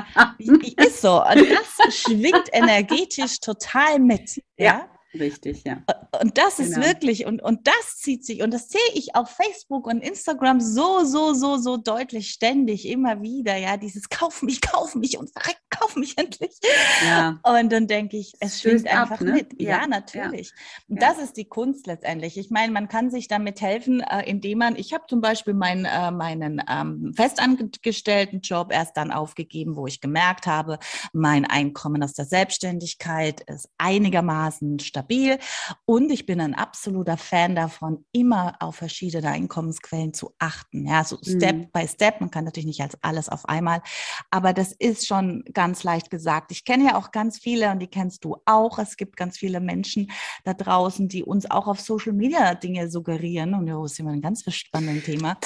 Ist 0.77 1.01
so. 1.01 1.23
Und 1.23 1.47
das 1.49 1.95
schwingt 1.95 2.49
energetisch 2.51 3.39
total 3.39 3.97
mit. 3.97 4.37
Ja. 4.57 4.65
ja. 4.65 4.89
Richtig, 5.13 5.63
ja. 5.63 5.83
Und 6.21 6.37
das 6.37 6.59
ist 6.59 6.75
genau. 6.75 6.87
wirklich, 6.87 7.25
und, 7.25 7.41
und 7.41 7.65
das 7.65 7.97
zieht 7.97 8.25
sich, 8.25 8.41
und 8.43 8.53
das 8.53 8.67
sehe 8.69 8.79
ich 8.93 9.15
auf 9.15 9.29
Facebook 9.29 9.87
und 9.87 10.01
Instagram 10.01 10.59
so, 10.59 11.05
so, 11.05 11.33
so, 11.33 11.57
so 11.57 11.77
deutlich, 11.77 12.31
ständig, 12.31 12.87
immer 12.87 13.21
wieder, 13.21 13.55
ja, 13.55 13.77
dieses 13.77 14.09
Kauf 14.09 14.41
mich, 14.41 14.59
kauf 14.61 14.95
mich 14.95 15.17
und 15.17 15.31
verreck, 15.31 15.57
kauf 15.69 15.95
mich 15.95 16.17
endlich. 16.17 16.57
Ja. 17.05 17.39
Und 17.43 17.71
dann 17.71 17.87
denke 17.87 18.17
ich, 18.17 18.33
es 18.39 18.61
schwingt 18.61 18.87
einfach 18.87 19.21
ne? 19.21 19.33
mit. 19.33 19.61
Ja, 19.61 19.81
ja 19.81 19.87
natürlich. 19.87 20.49
Ja. 20.49 20.55
Und 20.89 21.01
das 21.01 21.19
ist 21.19 21.37
die 21.37 21.45
Kunst 21.45 21.87
letztendlich. 21.87 22.37
Ich 22.37 22.49
meine, 22.49 22.73
man 22.73 22.89
kann 22.89 23.09
sich 23.09 23.27
damit 23.27 23.61
helfen, 23.61 24.01
äh, 24.01 24.29
indem 24.29 24.59
man, 24.59 24.75
ich 24.75 24.93
habe 24.93 25.05
zum 25.07 25.21
Beispiel 25.21 25.53
mein, 25.53 25.85
äh, 25.85 26.11
meinen 26.11 26.61
ähm, 26.69 27.13
festangestellten 27.15 28.41
Job 28.41 28.73
erst 28.73 28.97
dann 28.97 29.11
aufgegeben, 29.11 29.77
wo 29.77 29.87
ich 29.87 30.01
gemerkt 30.01 30.47
habe, 30.47 30.79
mein 31.13 31.45
Einkommen 31.45 32.03
aus 32.03 32.13
der 32.13 32.25
Selbstständigkeit 32.25 33.41
ist 33.41 33.69
einigermaßen 33.77 34.79
stabil 34.79 35.06
stabil 35.07 35.37
und 35.85 36.11
ich 36.11 36.25
bin 36.25 36.41
ein 36.41 36.53
absoluter 36.53 37.17
Fan 37.17 37.55
davon, 37.55 38.05
immer 38.11 38.55
auf 38.59 38.75
verschiedene 38.75 39.29
Einkommensquellen 39.29 40.13
zu 40.13 40.33
achten. 40.37 40.85
Ja, 40.85 41.03
so 41.03 41.17
Step 41.23 41.55
mhm. 41.55 41.71
by 41.71 41.87
Step. 41.87 42.19
Man 42.19 42.29
kann 42.29 42.43
natürlich 42.43 42.67
nicht 42.67 42.81
als 42.81 42.97
alles 43.01 43.29
auf 43.29 43.47
einmal, 43.47 43.81
aber 44.31 44.53
das 44.53 44.73
ist 44.73 45.07
schon 45.07 45.43
ganz 45.53 45.83
leicht 45.83 46.09
gesagt. 46.09 46.51
Ich 46.51 46.65
kenne 46.65 46.85
ja 46.85 46.95
auch 46.97 47.11
ganz 47.11 47.39
viele 47.39 47.71
und 47.71 47.79
die 47.79 47.87
kennst 47.87 48.25
du 48.25 48.37
auch. 48.45 48.79
Es 48.79 48.97
gibt 48.97 49.15
ganz 49.15 49.37
viele 49.37 49.59
Menschen 49.59 50.11
da 50.43 50.53
draußen, 50.53 51.07
die 51.07 51.23
uns 51.23 51.49
auch 51.49 51.67
auf 51.67 51.79
Social 51.79 52.13
Media 52.13 52.55
Dinge 52.55 52.89
suggerieren 52.89 53.53
und 53.53 53.67
ja, 53.67 53.83
ist 53.83 53.99
immer 53.99 54.11
ein 54.11 54.21
ganz 54.21 54.43
spannendes 54.53 55.05
Thema, 55.05 55.37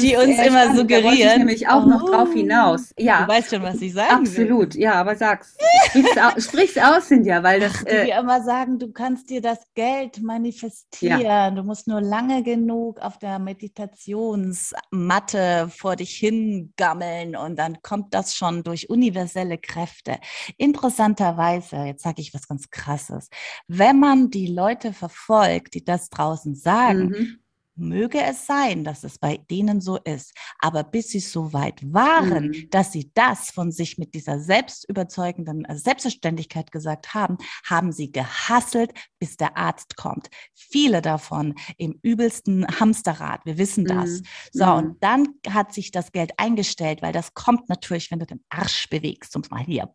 die 0.00 0.16
uns 0.16 0.38
immer 0.38 0.62
spannend. 0.62 0.78
suggerieren. 0.78 1.18
Da 1.18 1.32
ich 1.32 1.38
nämlich 1.38 1.68
auch 1.68 1.84
oh. 1.84 1.88
noch 1.88 2.08
drauf 2.08 2.32
hinaus. 2.32 2.94
Ja, 2.98 3.22
du 3.22 3.28
weißt 3.28 3.50
schon, 3.50 3.62
was 3.62 3.80
ich 3.80 3.92
sagen 3.92 4.26
Absolut, 4.26 4.74
will. 4.74 4.82
ja, 4.82 4.94
aber 4.94 5.16
sag's. 5.16 5.56
Sprich's, 5.88 6.16
aus, 6.16 6.44
sprich's 6.44 6.78
aus, 6.78 7.08
Cynthia, 7.08 7.42
weil 7.42 7.60
das. 7.60 7.72
Ach, 7.78 7.84
die 7.84 7.90
äh, 7.90 8.20
immer 8.20 8.42
sagen, 8.42 8.78
du 8.78 8.89
kannst 8.92 9.30
dir 9.30 9.40
das 9.40 9.60
Geld 9.74 10.22
manifestieren. 10.22 11.20
Ja. 11.20 11.50
Du 11.50 11.62
musst 11.62 11.88
nur 11.88 12.00
lange 12.00 12.42
genug 12.42 12.98
auf 13.00 13.18
der 13.18 13.38
Meditationsmatte 13.38 15.70
vor 15.74 15.96
dich 15.96 16.16
hingammeln 16.16 17.36
und 17.36 17.56
dann 17.56 17.82
kommt 17.82 18.14
das 18.14 18.34
schon 18.34 18.62
durch 18.62 18.88
universelle 18.90 19.58
Kräfte. 19.58 20.18
Interessanterweise, 20.56 21.84
jetzt 21.84 22.02
sage 22.02 22.22
ich 22.22 22.32
was 22.34 22.48
ganz 22.48 22.70
Krasses, 22.70 23.28
wenn 23.68 23.98
man 23.98 24.30
die 24.30 24.46
Leute 24.46 24.92
verfolgt, 24.92 25.74
die 25.74 25.84
das 25.84 26.10
draußen 26.10 26.54
sagen, 26.54 27.08
mhm 27.08 27.40
möge 27.80 28.22
es 28.22 28.46
sein, 28.46 28.84
dass 28.84 29.04
es 29.04 29.18
bei 29.18 29.38
denen 29.50 29.80
so 29.80 29.96
ist. 29.96 30.32
Aber 30.60 30.84
bis 30.84 31.08
sie 31.08 31.20
so 31.20 31.52
weit 31.52 31.80
waren, 31.92 32.48
mhm. 32.48 32.70
dass 32.70 32.92
sie 32.92 33.10
das 33.14 33.50
von 33.50 33.72
sich 33.72 33.98
mit 33.98 34.14
dieser 34.14 34.40
selbstüberzeugenden 34.40 35.66
also 35.66 35.82
Selbstverständlichkeit 35.82 36.72
gesagt 36.72 37.14
haben, 37.14 37.38
haben 37.64 37.92
sie 37.92 38.12
gehasselt, 38.12 38.92
bis 39.18 39.36
der 39.36 39.56
Arzt 39.56 39.96
kommt. 39.96 40.28
Viele 40.54 41.02
davon 41.02 41.54
im 41.76 41.98
übelsten 42.02 42.66
Hamsterrad. 42.80 43.44
Wir 43.44 43.58
wissen 43.58 43.84
das. 43.84 44.10
Mhm. 44.10 44.24
So, 44.52 44.66
mhm. 44.66 44.72
und 44.72 45.04
dann 45.04 45.28
hat 45.48 45.74
sich 45.74 45.90
das 45.90 46.12
Geld 46.12 46.32
eingestellt, 46.36 47.02
weil 47.02 47.12
das 47.12 47.34
kommt 47.34 47.68
natürlich, 47.68 48.10
wenn 48.10 48.20
du 48.20 48.26
den 48.26 48.44
Arsch 48.48 48.88
bewegst, 48.88 49.34
um 49.36 49.42
mal 49.50 49.64
hier. 49.64 49.92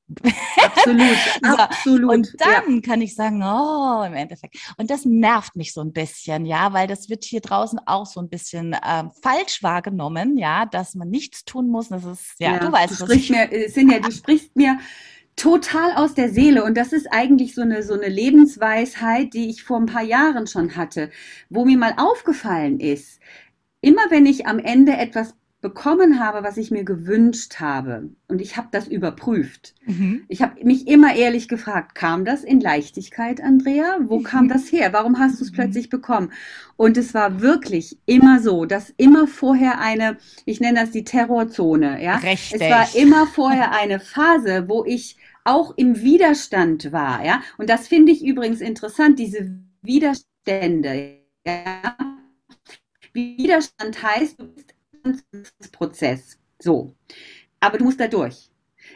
Absolut, 0.63 1.17
so. 1.43 1.57
absolut. 1.57 2.13
Und 2.13 2.33
dann 2.39 2.75
ja. 2.75 2.81
kann 2.81 3.01
ich 3.01 3.15
sagen, 3.15 3.41
oh, 3.43 4.03
im 4.03 4.13
Endeffekt. 4.13 4.57
Und 4.77 4.89
das 4.89 5.05
nervt 5.05 5.55
mich 5.55 5.73
so 5.73 5.81
ein 5.81 5.93
bisschen, 5.93 6.45
ja, 6.45 6.73
weil 6.73 6.87
das 6.87 7.09
wird 7.09 7.23
hier 7.23 7.41
draußen 7.41 7.74
draußen 7.75 7.79
auch 7.87 8.05
so 8.05 8.19
ein 8.19 8.29
bisschen 8.29 8.73
äh, 8.73 9.03
falsch 9.21 9.63
wahrgenommen, 9.63 10.37
ja, 10.37 10.65
dass 10.65 10.95
man 10.95 11.09
nichts 11.09 11.45
tun 11.45 11.69
muss. 11.69 11.89
Das 11.89 12.03
ist, 12.03 12.35
ja, 12.39 12.53
ja 12.53 12.59
du 12.59 12.71
weißt, 12.71 13.01
du 13.01 13.07
was 13.07 13.29
mir, 13.29 13.51
äh, 13.51 13.69
Sinja, 13.69 13.99
du 13.99 14.11
sprichst 14.11 14.55
mir 14.55 14.79
total 15.35 15.93
aus 15.95 16.13
der 16.13 16.29
Seele 16.29 16.63
und 16.63 16.77
das 16.77 16.93
ist 16.93 17.07
eigentlich 17.11 17.55
so 17.55 17.61
eine 17.61 17.83
so 17.83 17.93
eine 17.93 18.07
Lebensweisheit, 18.07 19.33
die 19.33 19.49
ich 19.49 19.63
vor 19.63 19.77
ein 19.77 19.85
paar 19.85 20.03
Jahren 20.03 20.47
schon 20.47 20.75
hatte, 20.75 21.11
wo 21.49 21.65
mir 21.65 21.77
mal 21.77 21.93
aufgefallen 21.97 22.79
ist, 22.79 23.19
immer 23.81 24.03
wenn 24.09 24.25
ich 24.25 24.47
am 24.47 24.59
Ende 24.59 24.93
etwas 24.93 25.35
bekommen 25.61 26.19
habe, 26.19 26.43
was 26.43 26.57
ich 26.57 26.69
mir 26.69 26.83
gewünscht 26.83 27.59
habe. 27.59 28.11
Und 28.27 28.39
ich 28.39 28.55
habe 28.55 28.67
das 28.71 28.87
überprüft. 28.87 29.73
Mhm. 29.85 30.23
Ich 30.27 30.43
habe 30.43 30.63
mich 30.63 30.87
immer 30.87 31.15
ehrlich 31.15 31.47
gefragt, 31.47 31.95
kam 31.95 32.23
das 32.23 32.43
in 32.43 32.59
Leichtigkeit, 32.59 33.41
Andrea? 33.41 33.97
Wo 34.03 34.19
kam 34.19 34.47
das 34.49 34.71
her? 34.71 34.93
Warum 34.93 35.17
hast 35.17 35.39
du 35.39 35.43
es 35.43 35.51
mhm. 35.51 35.55
plötzlich 35.55 35.89
bekommen? 35.89 36.31
Und 36.77 36.97
es 36.97 37.13
war 37.13 37.41
wirklich 37.41 37.97
immer 38.05 38.39
so, 38.41 38.65
dass 38.65 38.93
immer 38.97 39.25
vorher 39.27 39.79
eine, 39.79 40.17
ich 40.45 40.59
nenne 40.59 40.81
das 40.81 40.91
die 40.91 41.03
Terrorzone, 41.03 42.03
ja. 42.03 42.17
Richtig. 42.17 42.61
Es 42.61 42.69
war 42.69 42.95
immer 42.95 43.25
vorher 43.25 43.71
eine 43.71 43.99
Phase, 43.99 44.65
wo 44.67 44.85
ich 44.85 45.17
auch 45.45 45.75
im 45.77 46.01
Widerstand 46.01 46.91
war, 46.91 47.25
ja. 47.25 47.41
Und 47.57 47.69
das 47.69 47.87
finde 47.87 48.11
ich 48.11 48.23
übrigens 48.23 48.61
interessant, 48.61 49.17
diese 49.17 49.57
Widerstände, 49.81 51.21
ja. 51.45 51.97
Widerstand 53.13 54.03
heißt, 54.03 54.39
du 54.39 54.47
bist 54.47 54.74
Prozess. 55.71 56.37
So. 56.59 56.95
Aber 57.59 57.77
du 57.77 57.85
musst 57.85 57.99
da 57.99 58.07
durch. 58.07 58.49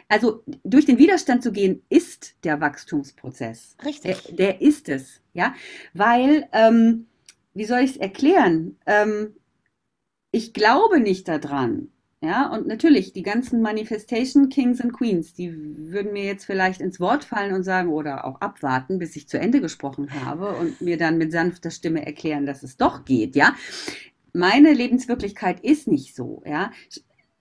Also 0.08 0.44
durch 0.64 0.86
den 0.86 0.98
Widerstand 0.98 1.42
zu 1.42 1.52
gehen, 1.52 1.82
ist 1.88 2.34
der 2.44 2.60
Wachstumsprozess. 2.60 3.76
Richtig. 3.84 4.22
Der, 4.22 4.34
der 4.34 4.60
ist 4.60 4.88
es, 4.88 5.20
ja. 5.32 5.54
Weil, 5.94 6.48
ähm, 6.52 7.06
wie 7.54 7.64
soll 7.64 7.80
ich 7.80 7.92
es 7.92 7.96
erklären? 7.96 8.76
Ähm, 8.86 9.34
ich 10.30 10.52
glaube 10.52 11.00
nicht 11.00 11.28
daran. 11.28 11.88
Ja, 12.22 12.52
und 12.52 12.66
natürlich, 12.66 13.14
die 13.14 13.22
ganzen 13.22 13.62
Manifestation 13.62 14.50
Kings 14.50 14.82
and 14.82 14.92
Queens, 14.92 15.32
die 15.32 15.54
würden 15.90 16.12
mir 16.12 16.24
jetzt 16.24 16.44
vielleicht 16.44 16.82
ins 16.82 17.00
Wort 17.00 17.24
fallen 17.24 17.54
und 17.54 17.62
sagen 17.62 17.88
oder 17.88 18.26
auch 18.26 18.42
abwarten, 18.42 18.98
bis 18.98 19.16
ich 19.16 19.26
zu 19.26 19.40
Ende 19.40 19.62
gesprochen 19.62 20.10
habe 20.22 20.50
und 20.50 20.82
mir 20.82 20.98
dann 20.98 21.16
mit 21.16 21.32
sanfter 21.32 21.70
Stimme 21.70 22.04
erklären, 22.04 22.44
dass 22.44 22.62
es 22.62 22.76
doch 22.76 23.06
geht, 23.06 23.36
ja 23.36 23.54
meine 24.34 24.72
Lebenswirklichkeit 24.72 25.60
ist 25.60 25.88
nicht 25.88 26.14
so, 26.14 26.42
ja. 26.46 26.70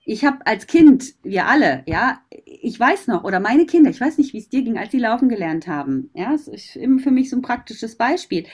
Ich 0.05 0.25
habe 0.25 0.39
als 0.47 0.65
Kind, 0.65 1.13
wir 1.23 1.45
alle, 1.45 1.83
ja, 1.85 2.21
ich 2.45 2.79
weiß 2.79 3.07
noch, 3.07 3.23
oder 3.23 3.39
meine 3.39 3.65
Kinder, 3.67 3.91
ich 3.91 4.01
weiß 4.01 4.17
nicht, 4.17 4.33
wie 4.33 4.39
es 4.39 4.49
dir 4.49 4.63
ging, 4.63 4.77
als 4.77 4.91
sie 4.91 4.97
laufen 4.97 5.29
gelernt 5.29 5.67
haben. 5.67 6.09
Ja, 6.15 6.31
das 6.31 6.47
ist 6.47 6.71
für 6.71 7.11
mich 7.11 7.29
so 7.29 7.35
ein 7.35 7.43
praktisches 7.43 7.95
Beispiel. 7.95 8.45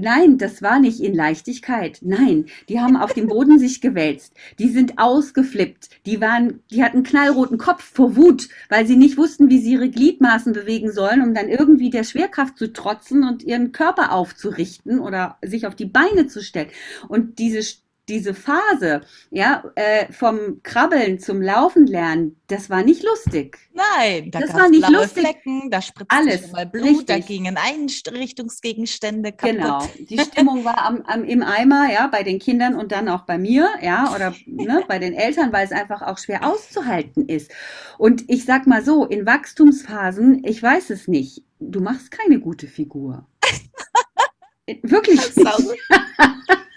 Nein, 0.00 0.38
das 0.38 0.62
war 0.62 0.78
nicht 0.78 1.00
in 1.00 1.12
Leichtigkeit. 1.12 1.98
Nein, 2.02 2.46
die 2.68 2.78
haben 2.78 2.96
auf 2.96 3.14
dem 3.14 3.26
Boden 3.26 3.58
sich 3.58 3.80
gewälzt. 3.80 4.32
Die 4.60 4.68
sind 4.68 4.96
ausgeflippt. 4.96 5.90
Die 6.06 6.20
waren, 6.20 6.60
die 6.70 6.84
hatten 6.84 7.02
knallroten 7.02 7.58
Kopf 7.58 7.82
vor 7.82 8.14
Wut, 8.14 8.48
weil 8.68 8.86
sie 8.86 8.94
nicht 8.94 9.16
wussten, 9.16 9.50
wie 9.50 9.58
sie 9.58 9.72
ihre 9.72 9.90
Gliedmaßen 9.90 10.52
bewegen 10.52 10.92
sollen, 10.92 11.20
um 11.20 11.34
dann 11.34 11.48
irgendwie 11.48 11.90
der 11.90 12.04
Schwerkraft 12.04 12.58
zu 12.58 12.72
trotzen 12.72 13.24
und 13.24 13.42
ihren 13.42 13.72
Körper 13.72 14.12
aufzurichten 14.12 15.00
oder 15.00 15.36
sich 15.42 15.66
auf 15.66 15.74
die 15.74 15.86
Beine 15.86 16.28
zu 16.28 16.44
stellen. 16.44 16.70
Und 17.08 17.40
diese 17.40 17.64
diese 18.08 18.34
Phase, 18.34 19.02
ja, 19.30 19.64
äh, 19.74 20.10
vom 20.12 20.62
Krabbeln 20.62 21.18
zum 21.18 21.42
Laufen 21.42 21.86
lernen, 21.86 22.40
das 22.46 22.70
war 22.70 22.82
nicht 22.82 23.02
lustig. 23.02 23.58
Nein, 23.72 24.30
da 24.30 24.40
das 24.40 24.54
war 24.54 24.68
nicht 24.68 24.88
lustig. 24.88 25.24
Flecken, 25.24 25.70
da 25.70 25.82
spritzte 25.82 26.16
Alles, 26.16 26.52
mal 26.52 26.66
Blut, 26.66 26.84
richtig. 26.84 27.06
da 27.06 27.18
gingen 27.18 27.56
Einrichtungsgegenstände 27.56 29.32
kaputt. 29.32 29.56
Genau, 29.56 29.88
die 29.98 30.18
Stimmung 30.18 30.64
war 30.64 30.84
am, 30.84 31.02
am, 31.02 31.24
im 31.24 31.42
Eimer, 31.42 31.92
ja, 31.92 32.06
bei 32.06 32.22
den 32.22 32.38
Kindern 32.38 32.74
und 32.74 32.92
dann 32.92 33.08
auch 33.08 33.22
bei 33.22 33.38
mir, 33.38 33.68
ja, 33.82 34.14
oder 34.14 34.34
ne, 34.46 34.82
bei 34.88 34.98
den 34.98 35.12
Eltern, 35.12 35.52
weil 35.52 35.66
es 35.66 35.72
einfach 35.72 36.02
auch 36.02 36.18
schwer 36.18 36.46
auszuhalten 36.46 37.28
ist. 37.28 37.50
Und 37.98 38.24
ich 38.28 38.44
sag 38.44 38.66
mal 38.66 38.82
so, 38.84 39.04
in 39.04 39.26
Wachstumsphasen, 39.26 40.42
ich 40.44 40.62
weiß 40.62 40.90
es 40.90 41.08
nicht, 41.08 41.42
du 41.60 41.80
machst 41.80 42.10
keine 42.10 42.40
gute 42.40 42.66
Figur. 42.66 43.26
Wirklich. 44.82 45.20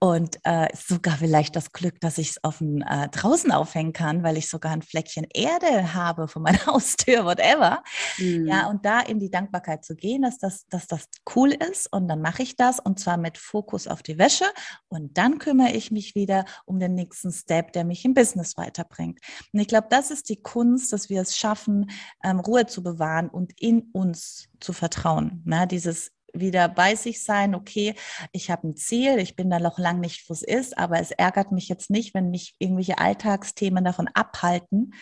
und 0.00 0.38
äh, 0.44 0.68
sogar 0.74 1.18
vielleicht 1.18 1.56
das 1.56 1.72
Glück, 1.72 2.00
dass 2.00 2.16
ich 2.16 2.30
es 2.30 2.44
auf 2.44 2.60
äh, 2.60 3.08
draußen 3.08 3.52
aufhängen 3.52 3.92
kann, 3.92 4.22
weil 4.22 4.38
ich 4.38 4.48
sogar 4.48 4.72
ein 4.72 4.82
Fleckchen 4.82 5.26
Erde 5.34 5.92
habe 5.92 6.26
von 6.26 6.42
meiner 6.42 6.64
Haustür, 6.66 7.24
whatever. 7.24 7.82
Mhm. 8.16 8.46
Ja, 8.46 8.68
und 8.68 8.86
da 8.86 9.00
in 9.00 9.18
die 9.18 9.30
Dankbarkeit 9.30 9.84
zu 9.84 9.94
gehen, 9.94 10.22
dass 10.22 10.38
das, 10.38 10.66
dass 10.68 10.86
das 10.86 11.08
cool 11.34 11.52
ist 11.52 11.92
und 11.92 12.08
dann 12.08 12.22
mache 12.22 12.42
ich 12.42 12.56
das 12.56 12.80
und 12.80 12.98
zwar 12.98 13.18
mit 13.18 13.36
Fokus 13.36 13.86
auf 13.86 14.02
die 14.02 14.18
Wäsche 14.18 14.46
und 14.88 15.18
dann 15.18 15.38
kümmere 15.38 15.72
ich 15.72 15.90
mich 15.90 16.14
wieder 16.14 16.46
um 16.64 16.78
den 16.78 16.94
nächsten 16.94 17.30
Step, 17.30 17.72
der 17.72 17.84
mich 17.84 18.04
im 18.06 18.14
Business 18.14 18.56
weiterbringt. 18.56 19.18
Und 19.52 19.60
ich 19.60 19.68
glaube, 19.68 19.88
das 19.90 20.10
ist 20.10 20.30
die 20.30 20.40
Kunst, 20.40 20.92
dass 20.94 21.10
wir 21.10 21.20
es 21.20 21.36
schaffen, 21.36 21.90
ähm, 22.24 22.40
Ruhe 22.40 22.66
zu 22.66 22.82
bewahren 22.82 23.28
und 23.28 23.60
in 23.60 23.90
uns 23.92 24.48
zu 24.60 24.72
vertrauen. 24.72 25.42
Ne? 25.44 25.66
Dieses 25.66 26.12
wieder 26.32 26.68
bei 26.68 26.94
sich 26.94 27.22
sein, 27.22 27.54
okay, 27.54 27.94
ich 28.32 28.50
habe 28.50 28.68
ein 28.68 28.76
Ziel, 28.76 29.18
ich 29.18 29.36
bin 29.36 29.50
da 29.50 29.58
noch 29.58 29.78
lang 29.78 30.00
nicht, 30.00 30.28
wo 30.28 30.34
es 30.34 30.42
ist, 30.42 30.76
aber 30.78 31.00
es 31.00 31.10
ärgert 31.10 31.52
mich 31.52 31.68
jetzt 31.68 31.90
nicht, 31.90 32.14
wenn 32.14 32.30
mich 32.30 32.54
irgendwelche 32.58 32.98
Alltagsthemen 32.98 33.84
davon 33.84 34.08
abhalten, 34.14 34.94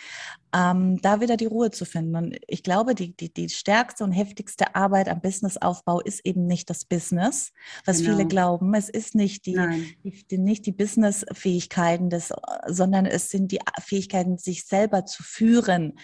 ähm, 0.53 1.01
da 1.01 1.21
wieder 1.21 1.37
die 1.37 1.45
Ruhe 1.45 1.71
zu 1.71 1.85
finden. 1.85 2.15
Und 2.15 2.37
ich 2.47 2.63
glaube, 2.63 2.95
die, 2.95 3.15
die, 3.15 3.33
die 3.33 3.49
stärkste 3.49 4.03
und 4.03 4.11
heftigste 4.11 4.75
Arbeit 4.75 5.09
am 5.09 5.21
Businessaufbau 5.21 5.99
ist 6.01 6.25
eben 6.25 6.45
nicht 6.45 6.69
das 6.69 6.85
Business, 6.85 7.51
was 7.85 7.99
genau. 7.99 8.15
viele 8.15 8.27
glauben. 8.27 8.73
Es 8.73 8.89
ist 8.89 9.15
nicht 9.15 9.45
die, 9.45 9.57
die, 10.03 10.25
die 10.29 10.37
nicht 10.37 10.65
die 10.65 10.71
Business-Fähigkeiten, 10.71 12.09
sondern 12.67 13.05
es 13.05 13.29
sind 13.29 13.51
die 13.51 13.59
Fähigkeiten, 13.81 14.37
sich 14.37 14.65
selber 14.65 15.05
zu 15.05 15.23
führen, 15.23 15.99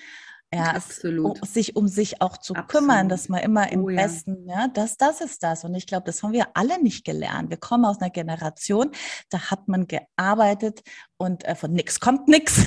ja, 0.53 0.71
Absolut. 0.71 1.39
Es, 1.41 1.53
sich 1.53 1.75
um 1.75 1.87
sich 1.87 2.21
auch 2.21 2.37
zu 2.37 2.53
Absolut. 2.53 2.69
kümmern, 2.69 3.09
dass 3.09 3.29
man 3.29 3.41
immer 3.41 3.71
im 3.71 3.83
oh, 3.83 3.89
ja. 3.89 4.01
Besten, 4.01 4.47
ja, 4.47 4.67
das, 4.67 4.97
das 4.97 5.21
ist 5.21 5.43
das. 5.43 5.63
Und 5.63 5.75
ich 5.75 5.87
glaube, 5.87 6.05
das 6.05 6.21
haben 6.23 6.33
wir 6.33 6.47
alle 6.53 6.81
nicht 6.81 7.05
gelernt. 7.05 7.49
Wir 7.49 7.57
kommen 7.57 7.85
aus 7.85 7.99
einer 7.99 8.09
Generation, 8.09 8.91
da 9.29 9.51
hat 9.51 9.67
man 9.67 9.87
gearbeitet 9.87 10.81
und 11.17 11.45
äh, 11.45 11.55
von 11.55 11.71
nichts 11.71 11.99
kommt 11.99 12.27
nichts. 12.27 12.65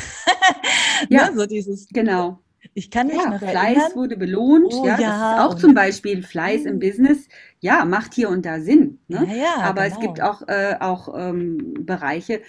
ja, 1.08 1.30
ne, 1.30 1.36
so 1.36 1.46
dieses. 1.46 1.88
Genau. 1.88 2.40
Ich 2.74 2.90
kann 2.90 3.06
mich 3.06 3.16
ja, 3.16 3.30
noch 3.30 3.38
Fleiß 3.38 3.54
erinnern. 3.54 3.92
wurde 3.94 4.16
belohnt. 4.16 4.74
Oh, 4.74 4.86
ja, 4.86 4.98
ja 4.98 5.46
auch 5.46 5.54
zum 5.54 5.74
Beispiel 5.74 6.22
Fleiß 6.22 6.64
im 6.64 6.78
Business. 6.78 7.28
Ja, 7.60 7.84
macht 7.84 8.14
hier 8.14 8.28
und 8.28 8.44
da 8.44 8.60
Sinn. 8.60 8.98
Ne? 9.08 9.26
Ja, 9.30 9.34
ja, 9.34 9.54
Aber 9.62 9.84
genau. 9.84 9.94
es 9.94 10.00
gibt 10.00 10.20
auch, 10.20 10.42
äh, 10.48 10.76
auch 10.80 11.14
ähm, 11.16 11.74
Bereiche, 11.80 12.42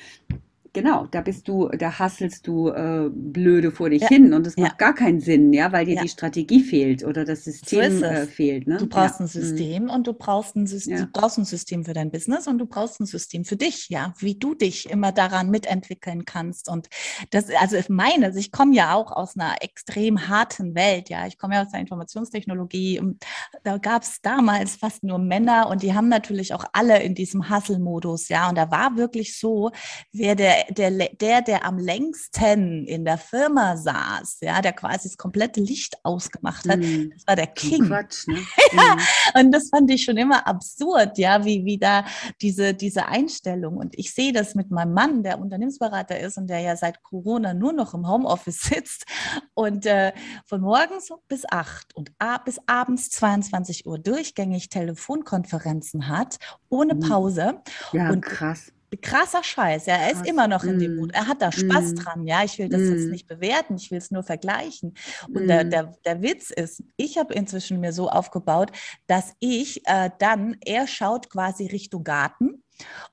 Genau, 0.78 1.08
da 1.10 1.22
bist 1.22 1.48
du, 1.48 1.70
da 1.70 1.98
hasselst 1.98 2.46
du 2.46 2.70
äh, 2.70 3.10
blöde 3.12 3.72
vor 3.72 3.90
dich 3.90 4.04
ja. 4.04 4.10
hin 4.10 4.32
und 4.32 4.46
es 4.46 4.58
macht 4.58 4.74
ja. 4.74 4.78
gar 4.78 4.94
keinen 4.94 5.20
Sinn, 5.20 5.52
ja, 5.52 5.72
weil 5.72 5.86
dir 5.86 5.96
ja. 5.96 6.04
die 6.04 6.08
Strategie 6.08 6.62
fehlt 6.62 7.04
oder 7.04 7.26
das 7.26 7.46
System 7.46 7.98
so 7.98 8.06
äh, 8.06 8.28
fehlt. 8.28 8.68
Ne? 8.68 8.78
Du 8.78 8.86
brauchst 8.86 9.20
ein 9.20 9.24
mhm. 9.24 9.28
System 9.30 9.90
und 9.90 10.06
du 10.06 10.14
brauchst 10.14 10.56
ein 10.56 10.68
System, 10.68 10.98
du 10.98 11.08
brauchst 11.08 11.40
ein 11.40 11.46
System 11.46 11.84
für 11.84 11.94
dein 11.94 12.12
Business 12.12 12.46
und 12.46 12.60
du 12.60 12.68
brauchst 12.68 13.00
ein 13.00 13.08
System 13.08 13.44
für 13.44 13.56
dich, 13.56 13.90
ja, 13.90 14.14
wie 14.20 14.36
du 14.36 14.54
dich 14.54 14.88
immer 14.88 15.12
daran 15.12 15.50
mitentwickeln 15.50 16.26
kannst. 16.26 16.70
Und 16.70 16.90
das, 17.32 17.50
also 17.60 17.76
ich 17.76 17.90
meine, 17.90 18.28
also 18.28 18.38
ich 18.38 18.52
komme 18.52 18.76
ja 18.76 18.94
auch 18.94 19.12
aus 19.12 19.36
einer 19.36 19.56
extrem 19.62 20.28
harten 20.28 20.76
Welt, 20.76 21.10
ja, 21.10 21.26
ich 21.26 21.40
komme 21.40 21.56
ja 21.56 21.64
aus 21.64 21.72
der 21.72 21.80
Informationstechnologie 21.80 23.00
und 23.00 23.26
da 23.64 23.80
gab 23.80 24.04
es 24.04 24.22
damals 24.22 24.76
fast 24.76 25.04
nur 25.04 25.18
Männer 25.18 25.70
und 25.70 25.82
die 25.82 25.96
haben 25.96 26.08
natürlich 26.08 26.54
auch 26.54 26.66
alle 26.74 27.02
in 27.02 27.16
diesem 27.16 27.50
Hustle-Modus, 27.50 28.30
ja, 28.30 28.48
und 28.48 28.60
da 28.60 28.70
war 28.70 28.96
wirklich 28.96 29.40
so, 29.40 29.72
wer 30.12 30.36
der 30.36 30.67
der, 30.70 30.92
der, 30.92 31.42
der 31.42 31.66
am 31.66 31.78
längsten 31.78 32.86
in 32.86 33.06
der 33.06 33.18
Firma 33.18 33.78
saß, 33.78 34.40
ja, 34.42 34.62
der 34.62 34.74
quasi 34.74 35.10
das 35.10 35.18
komplette 35.18 35.62
Licht 35.62 35.96
ausgemacht 36.04 36.68
hat, 36.68 36.80
mm. 36.80 37.10
das 37.14 37.28
war 37.28 37.36
der 37.36 37.48
King. 37.48 37.88
Quatsch, 37.88 38.28
ne? 38.28 38.38
ja, 38.74 38.96
mm. 38.96 39.40
Und 39.40 39.52
das 39.52 39.70
fand 39.70 39.90
ich 39.92 40.04
schon 40.04 40.18
immer 40.18 40.48
absurd, 40.48 41.18
ja, 41.18 41.44
wie, 41.46 41.66
wie 41.66 41.78
da 41.78 42.06
diese, 42.42 42.74
diese 42.74 43.08
Einstellung. 43.08 43.78
Und 43.78 43.98
ich 43.98 44.14
sehe 44.14 44.34
das 44.34 44.56
mit 44.56 44.72
meinem 44.72 44.94
Mann, 44.94 45.24
der 45.24 45.40
Unternehmensberater 45.40 46.20
ist 46.20 46.38
und 46.38 46.48
der 46.48 46.60
ja 46.60 46.76
seit 46.76 47.04
Corona 47.04 47.54
nur 47.54 47.74
noch 47.74 47.94
im 47.94 48.08
Homeoffice 48.08 48.62
sitzt 48.68 49.06
und 49.54 49.86
äh, 49.86 50.14
von 50.46 50.62
morgens 50.62 51.10
bis 51.28 51.44
acht 51.50 51.96
und 51.96 52.12
ab, 52.20 52.46
bis 52.46 52.60
abends 52.68 53.10
22 53.12 53.86
Uhr 53.86 54.00
durchgängig 54.00 54.70
Telefonkonferenzen 54.70 56.08
hat, 56.08 56.38
ohne 56.70 56.96
mm. 56.96 57.00
Pause. 57.02 57.62
Ja, 57.94 58.10
und 58.10 58.22
krass 58.22 58.72
krasser 59.02 59.44
Scheiß. 59.44 59.86
Ja, 59.86 59.96
er 59.96 60.12
ist 60.12 60.26
immer 60.26 60.48
noch 60.48 60.64
in 60.64 60.80
dem 60.80 60.96
mm. 60.96 61.00
Mut. 61.00 61.12
Er 61.14 61.28
hat 61.28 61.42
da 61.42 61.52
Spaß 61.52 61.92
mm. 61.92 61.96
dran. 61.96 62.28
Ja, 62.28 62.44
ich 62.44 62.58
will 62.58 62.70
das 62.70 62.82
mm. 62.82 62.94
jetzt 62.94 63.10
nicht 63.10 63.28
bewerten. 63.28 63.76
Ich 63.76 63.92
will 63.92 63.98
es 63.98 64.12
nur 64.12 64.24
vergleichen. 64.24 64.94
Und 65.28 65.46
mm. 65.46 65.48
der, 65.48 65.64
der, 65.66 65.94
der 66.06 66.22
Witz 66.22 66.52
ist, 66.52 66.84
ich 66.96 67.18
habe 67.18 67.34
inzwischen 67.34 67.80
mir 67.82 67.92
so 67.92 68.10
aufgebaut, 68.10 68.72
dass 69.08 69.34
ich 69.40 69.86
äh, 69.88 70.10
dann, 70.20 70.58
er 70.64 70.88
schaut 70.88 71.30
quasi 71.30 71.68
Richtung 71.68 72.04
Garten. 72.04 72.64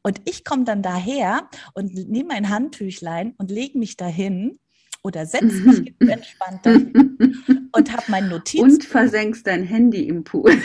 Und 0.02 0.20
ich 0.28 0.44
komme 0.44 0.64
dann 0.64 0.82
daher 0.82 1.48
und 1.72 1.94
nehme 1.94 2.28
mein 2.28 2.50
Handtüchlein 2.50 3.34
und 3.38 3.50
lege 3.50 3.78
mich 3.78 3.96
dahin 3.96 4.58
oder 5.05 5.27
setze 5.27 5.47
mich 5.47 5.95
entspannt 6.01 6.64
dahin 6.64 7.38
und 7.73 7.93
habe 7.93 8.03
mein 8.09 8.29
Notiz. 8.29 8.61
Und 8.61 8.85
versenkst 8.85 9.47
dein 9.47 9.62
Handy 9.62 10.09
im 10.09 10.25
Pool. 10.25 10.61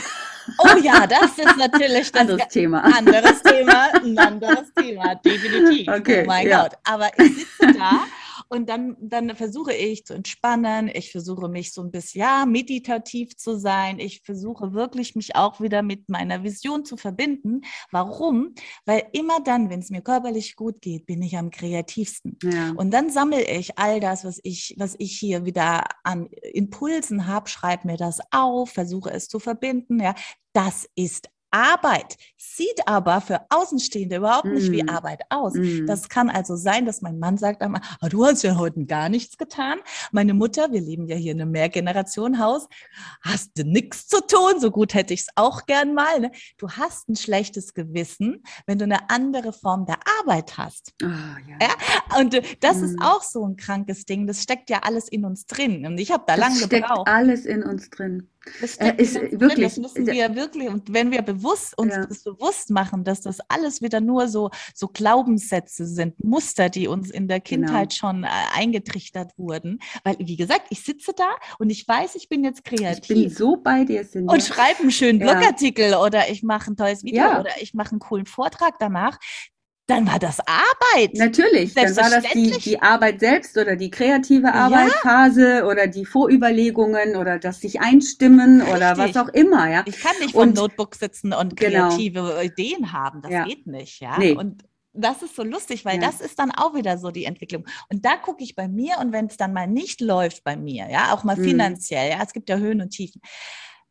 Oh 0.58 0.78
ja, 0.82 1.06
das 1.06 1.38
ist 1.38 1.58
natürlich 1.58 2.12
das 2.12 2.22
anderes 2.22 2.48
Thema. 2.48 2.82
Anderes 2.84 3.44
Thema, 3.44 3.94
ein 3.94 4.18
anderes 4.18 4.74
Thema, 4.74 5.16
definitiv. 5.16 5.88
Okay, 6.00 6.24
oh 6.24 6.28
mein 6.28 6.48
ja. 6.48 6.64
Gott. 6.64 6.74
Aber 6.86 7.10
ich 7.18 7.36
sitze 7.36 7.74
da 7.74 8.06
und 8.50 8.68
dann, 8.68 8.98
dann 9.00 9.36
versuche 9.36 9.74
ich 9.74 10.06
zu 10.06 10.14
entspannen. 10.14 10.90
Ich 10.92 11.12
versuche 11.12 11.48
mich 11.48 11.72
so 11.72 11.82
ein 11.82 11.92
bisschen, 11.92 12.22
ja, 12.22 12.46
meditativ 12.46 13.38
zu 13.38 13.58
sein. 13.58 14.00
Ich 14.00 14.22
versuche 14.24 14.74
wirklich 14.74 15.16
mich 15.16 15.36
auch 15.36 15.62
wieder 15.62 15.84
mit 15.84 16.10
meiner 16.10 16.44
Vision 16.44 16.84
zu 16.84 16.98
verbinden. 16.98 17.62
Warum? 17.92 18.56
Weil 18.86 19.04
immer 19.14 19.40
dann, 19.40 19.70
wenn 19.70 19.80
es 19.80 19.92
mir 19.92 20.02
körperlich 20.02 20.56
gut 20.56 20.82
geht, 20.82 21.06
bin 21.06 21.22
ich 21.22 21.38
am 21.38 21.52
kreativsten. 21.52 22.38
Ja. 22.44 22.72
Und 22.76 22.92
dann 22.92 23.12
sammle 23.12 23.44
ich 23.44 23.78
all 23.78 24.00
das, 24.00 24.26
was 24.26 24.40
ich, 24.44 24.76
was 24.78 24.96
ich 24.98 25.18
hier 25.18 25.46
wieder 25.46 25.84
an 26.04 26.28
Impulsen 26.54 27.28
habe, 27.28 27.50
schreibe 27.50 27.88
mir 27.88 27.98
das 27.98 28.20
auf, 28.32 28.72
versuche 28.72 29.12
es 29.12 29.28
zu 29.28 29.40
verbinden. 29.40 30.00
Ja, 30.00 30.16
das 30.54 30.90
ist 30.96 31.30
Arbeit 31.52 32.18
sieht 32.38 32.88
aber 32.88 33.22
für 33.22 33.42
Außenstehende 33.50 34.18
überhaupt 34.18 34.46
nicht 34.46 34.70
mm. 34.70 34.72
wie 34.72 34.88
Arbeit 34.88 35.22
aus. 35.30 35.54
Mm. 35.54 35.86
Das 35.86 36.10
kann 36.10 36.30
also 36.30 36.56
sein, 36.56 36.86
dass 36.86 37.02
mein 37.02 37.20
Mann 37.20 37.38
sagt 37.38 37.62
einmal, 37.62 37.82
ah, 38.02 38.10
du 38.10 38.26
hast 38.26 38.44
ja 38.44 38.58
heute 38.58 38.86
gar 38.86 39.10
nichts 39.10 39.38
getan. 39.38 39.80
Meine 40.12 40.34
Mutter, 40.34 40.72
wir 40.72 40.82
leben 40.82 41.08
ja 41.08 41.16
hier 41.16 41.32
in 41.32 41.42
einem 41.42 41.52
Mehrgenerationenhaus, 41.52 42.68
hast 43.22 43.58
du 43.58 43.64
nichts 43.64 44.08
zu 44.08 44.26
tun, 44.26 44.60
so 44.60 44.72
gut 44.72 44.94
hätte 44.94 45.14
ich 45.14 45.22
es 45.22 45.28
auch 45.36 45.66
gern 45.66 45.94
mal. 45.94 46.20
Ne? 46.20 46.32
Du 46.58 46.70
hast 46.70 47.10
ein 47.10 47.16
schlechtes 47.16 47.74
Gewissen, 47.74 48.44
wenn 48.66 48.78
du 48.78 48.86
eine 48.86 49.10
andere 49.10 49.54
Form 49.54 49.86
der 49.86 50.00
Arbeit 50.20 50.58
hast. 50.58 50.94
Oh, 51.04 51.08
ja. 51.08 51.58
ja. 51.62 52.20
Und 52.20 52.34
äh, 52.34 52.44
das 52.60 52.78
mm. 52.78 52.84
ist 52.84 52.98
auch 53.02 53.24
so 53.24 53.46
ein 53.46 53.56
krankes 53.56 54.06
Ding. 54.06 54.28
Das 54.28 54.44
steckt 54.44 54.70
ja 54.70 54.80
alles 54.84 55.08
in 55.08 55.26
uns 55.26 55.46
drin. 55.46 55.86
Und 55.86 55.98
ich 55.98 56.12
habe 56.12 56.24
da 56.28 56.36
lange 56.36 56.60
gebraucht. 56.60 56.72
Das 56.72 56.90
steckt 56.90 57.08
alles 57.08 57.46
in 57.46 57.64
uns 57.64 57.90
drin. 57.90 58.30
Das 58.62 58.78
äh, 58.78 58.94
ist 58.98 59.16
wirklich. 59.16 59.68
Das 59.68 59.78
müssen 59.78 60.08
wir 60.08 60.36
wirklich. 60.36 60.70
Und 60.70 60.94
wenn 60.94 61.12
wir 61.12 61.22
bewusst 61.22 61.78
uns 61.78 61.94
ja. 61.94 62.06
das 62.06 62.24
bewusst 62.24 62.70
machen, 62.70 63.04
dass 63.04 63.22
das 63.22 63.40
alles 63.48 63.82
wieder 63.82 64.02
nur 64.02 64.28
so, 64.28 64.50
so 64.74 64.88
Glaubenssätze 64.88 65.86
sind, 65.86 66.24
Muster, 66.24 66.70
die 66.70 66.88
uns 66.88 67.12
in 67.12 67.28
der 67.28 67.40
genau. 67.40 67.68
Kindheit 67.68 67.90
genau. 67.90 68.00
schon 68.00 68.24
äh, 68.24 68.28
eingetrichtert 68.54 69.38
wurden. 69.38 69.80
Weil, 70.04 70.18
wie 70.20 70.38
gesagt, 70.38 70.68
ich 70.70 70.84
sitze 70.84 71.14
da 71.16 71.30
und 71.60 71.70
ich 71.70 71.88
weiß, 71.88 72.16
ich 72.16 72.30
bin 72.30 72.44
jetzt 72.44 72.64
kreativ. 72.64 73.10
Ich 73.10 73.24
bin 73.24 73.30
so 73.30 73.58
bei 73.58 73.84
dir, 73.84 74.08
Cindy. 74.08 74.34
Und 74.34 74.42
schreibe 74.42 74.82
einen 74.82 74.92
schönen 74.92 75.20
Blogartikel 75.20 75.92
ja. 75.92 76.02
oder 76.02 76.30
ich 76.30 76.44
mache 76.44 76.72
ein 76.72 76.78
tolles 76.78 77.04
Video 77.04 77.24
ja. 77.24 77.40
oder 77.40 77.52
ich 77.60 77.74
mache 77.74 77.92
einen 77.92 78.00
coolen 78.00 78.26
Vortrag 78.26 78.80
danach 78.80 79.18
dann 79.90 80.08
war 80.08 80.20
das 80.20 80.40
Arbeit. 80.42 81.16
Natürlich, 81.16 81.74
dann 81.74 81.96
war 81.96 82.10
das 82.10 82.24
die, 82.34 82.52
die 82.52 82.82
Arbeit 82.82 83.20
selbst 83.20 83.58
oder 83.58 83.76
die 83.76 83.90
kreative 83.90 84.54
Arbeitsphase 84.54 85.60
ja. 85.60 85.66
oder 85.66 85.88
die 85.88 86.06
Vorüberlegungen 86.06 87.16
oder 87.16 87.40
das 87.40 87.62
sich 87.62 87.82
einstimmen 87.82 88.62
Richtig. 88.62 88.76
oder 88.76 88.98
was 88.98 89.18
auch 89.18 89.30
immer. 89.30 89.70
Ja. 89.70 89.84
Ich 89.86 90.00
kann 90.00 90.18
nicht 90.20 90.34
vom 90.34 90.54
Notebook 90.54 90.96
sitzen 90.96 91.34
und 91.34 91.56
genau. 91.56 91.90
kreative 91.90 92.22
genau. 92.22 92.42
Ideen 92.42 92.94
haben. 92.94 93.22
Das 93.22 93.32
ja. 93.32 93.46
geht 93.46 93.68
nicht. 93.68 94.00
Ja. 94.00 94.18
Nee. 94.20 94.34
Und 94.34 94.64
das 94.94 95.22
ist 95.24 95.36
so 95.36 95.44
lustig, 95.44 95.86
weil 95.86 96.02
ja. 96.02 96.02
das 96.02 96.22
ist 96.22 96.38
dann 96.40 96.52
auch 96.52 96.76
wieder 96.76 96.98
so 96.98 97.12
die 97.12 97.26
Entwicklung. 97.26 97.66
Und 97.92 98.06
da 98.06 98.16
gucke 98.16 98.44
ich 98.44 98.56
bei 98.56 98.68
mir 98.68 98.98
und 99.00 99.12
wenn 99.12 99.28
es 99.28 99.38
dann 99.38 99.54
mal 99.54 99.68
nicht 99.68 100.02
läuft 100.02 100.44
bei 100.44 100.56
mir, 100.56 100.90
ja, 100.90 101.14
auch 101.14 101.24
mal 101.24 101.38
mhm. 101.38 101.44
finanziell, 101.44 102.12
ja, 102.12 102.22
es 102.24 102.34
gibt 102.34 102.50
ja 102.50 102.58
Höhen 102.58 102.82
und 102.82 102.90
Tiefen, 102.90 103.22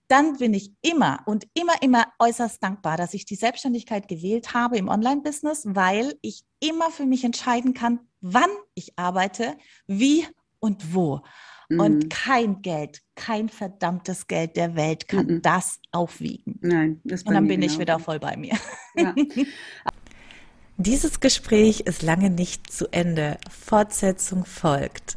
dann 0.09 0.39
bin 0.39 0.55
ich 0.55 0.73
immer 0.81 1.21
und 1.27 1.47
immer, 1.55 1.75
immer 1.83 2.07
äußerst 2.19 2.63
dankbar, 2.63 2.97
dass 2.97 3.15
ich 3.15 3.27
die 3.27 3.37
Selbstständigkeit 3.37 4.09
gewählt 4.09 4.55
habe 4.55 4.79
im 4.79 4.89
Online-Business, 4.89 5.65
weil 5.67 6.15
ich 6.23 6.45
immer 6.61 6.91
für 6.91 7.07
mich 7.07 7.25
entscheiden 7.25 7.75
kann, 7.75 8.01
wann 8.21 8.51
ich 8.75 8.99
arbeite, 8.99 9.57
wie 9.87 10.27
und 10.61 10.95
wo. 10.95 11.21
Mhm. 11.69 11.81
Und 11.81 12.11
kein 12.11 12.63
Geld, 12.63 13.03
kein 13.15 13.49
verdammtes 13.49 14.27
Geld 14.27 14.57
der 14.57 14.75
Welt 14.75 15.07
kann 15.09 15.27
mhm. 15.27 15.43
das 15.43 15.81
aufwiegen. 15.93 16.59
Nein, 16.63 17.01
das 17.05 17.23
Und 17.25 17.35
dann 17.35 17.47
bin 17.47 17.61
genau. 17.61 17.73
ich 17.73 17.79
wieder 17.79 17.99
voll 17.99 18.19
bei 18.19 18.37
mir. 18.37 18.57
Ja. 18.97 19.15
Dieses 20.79 21.21
Gespräch 21.21 21.81
ist 21.81 22.03
lange 22.03 22.31
nicht 22.31 22.73
zu 22.73 22.87
Ende. 22.93 23.39
Fortsetzung 23.51 24.45
folgt. 24.45 25.17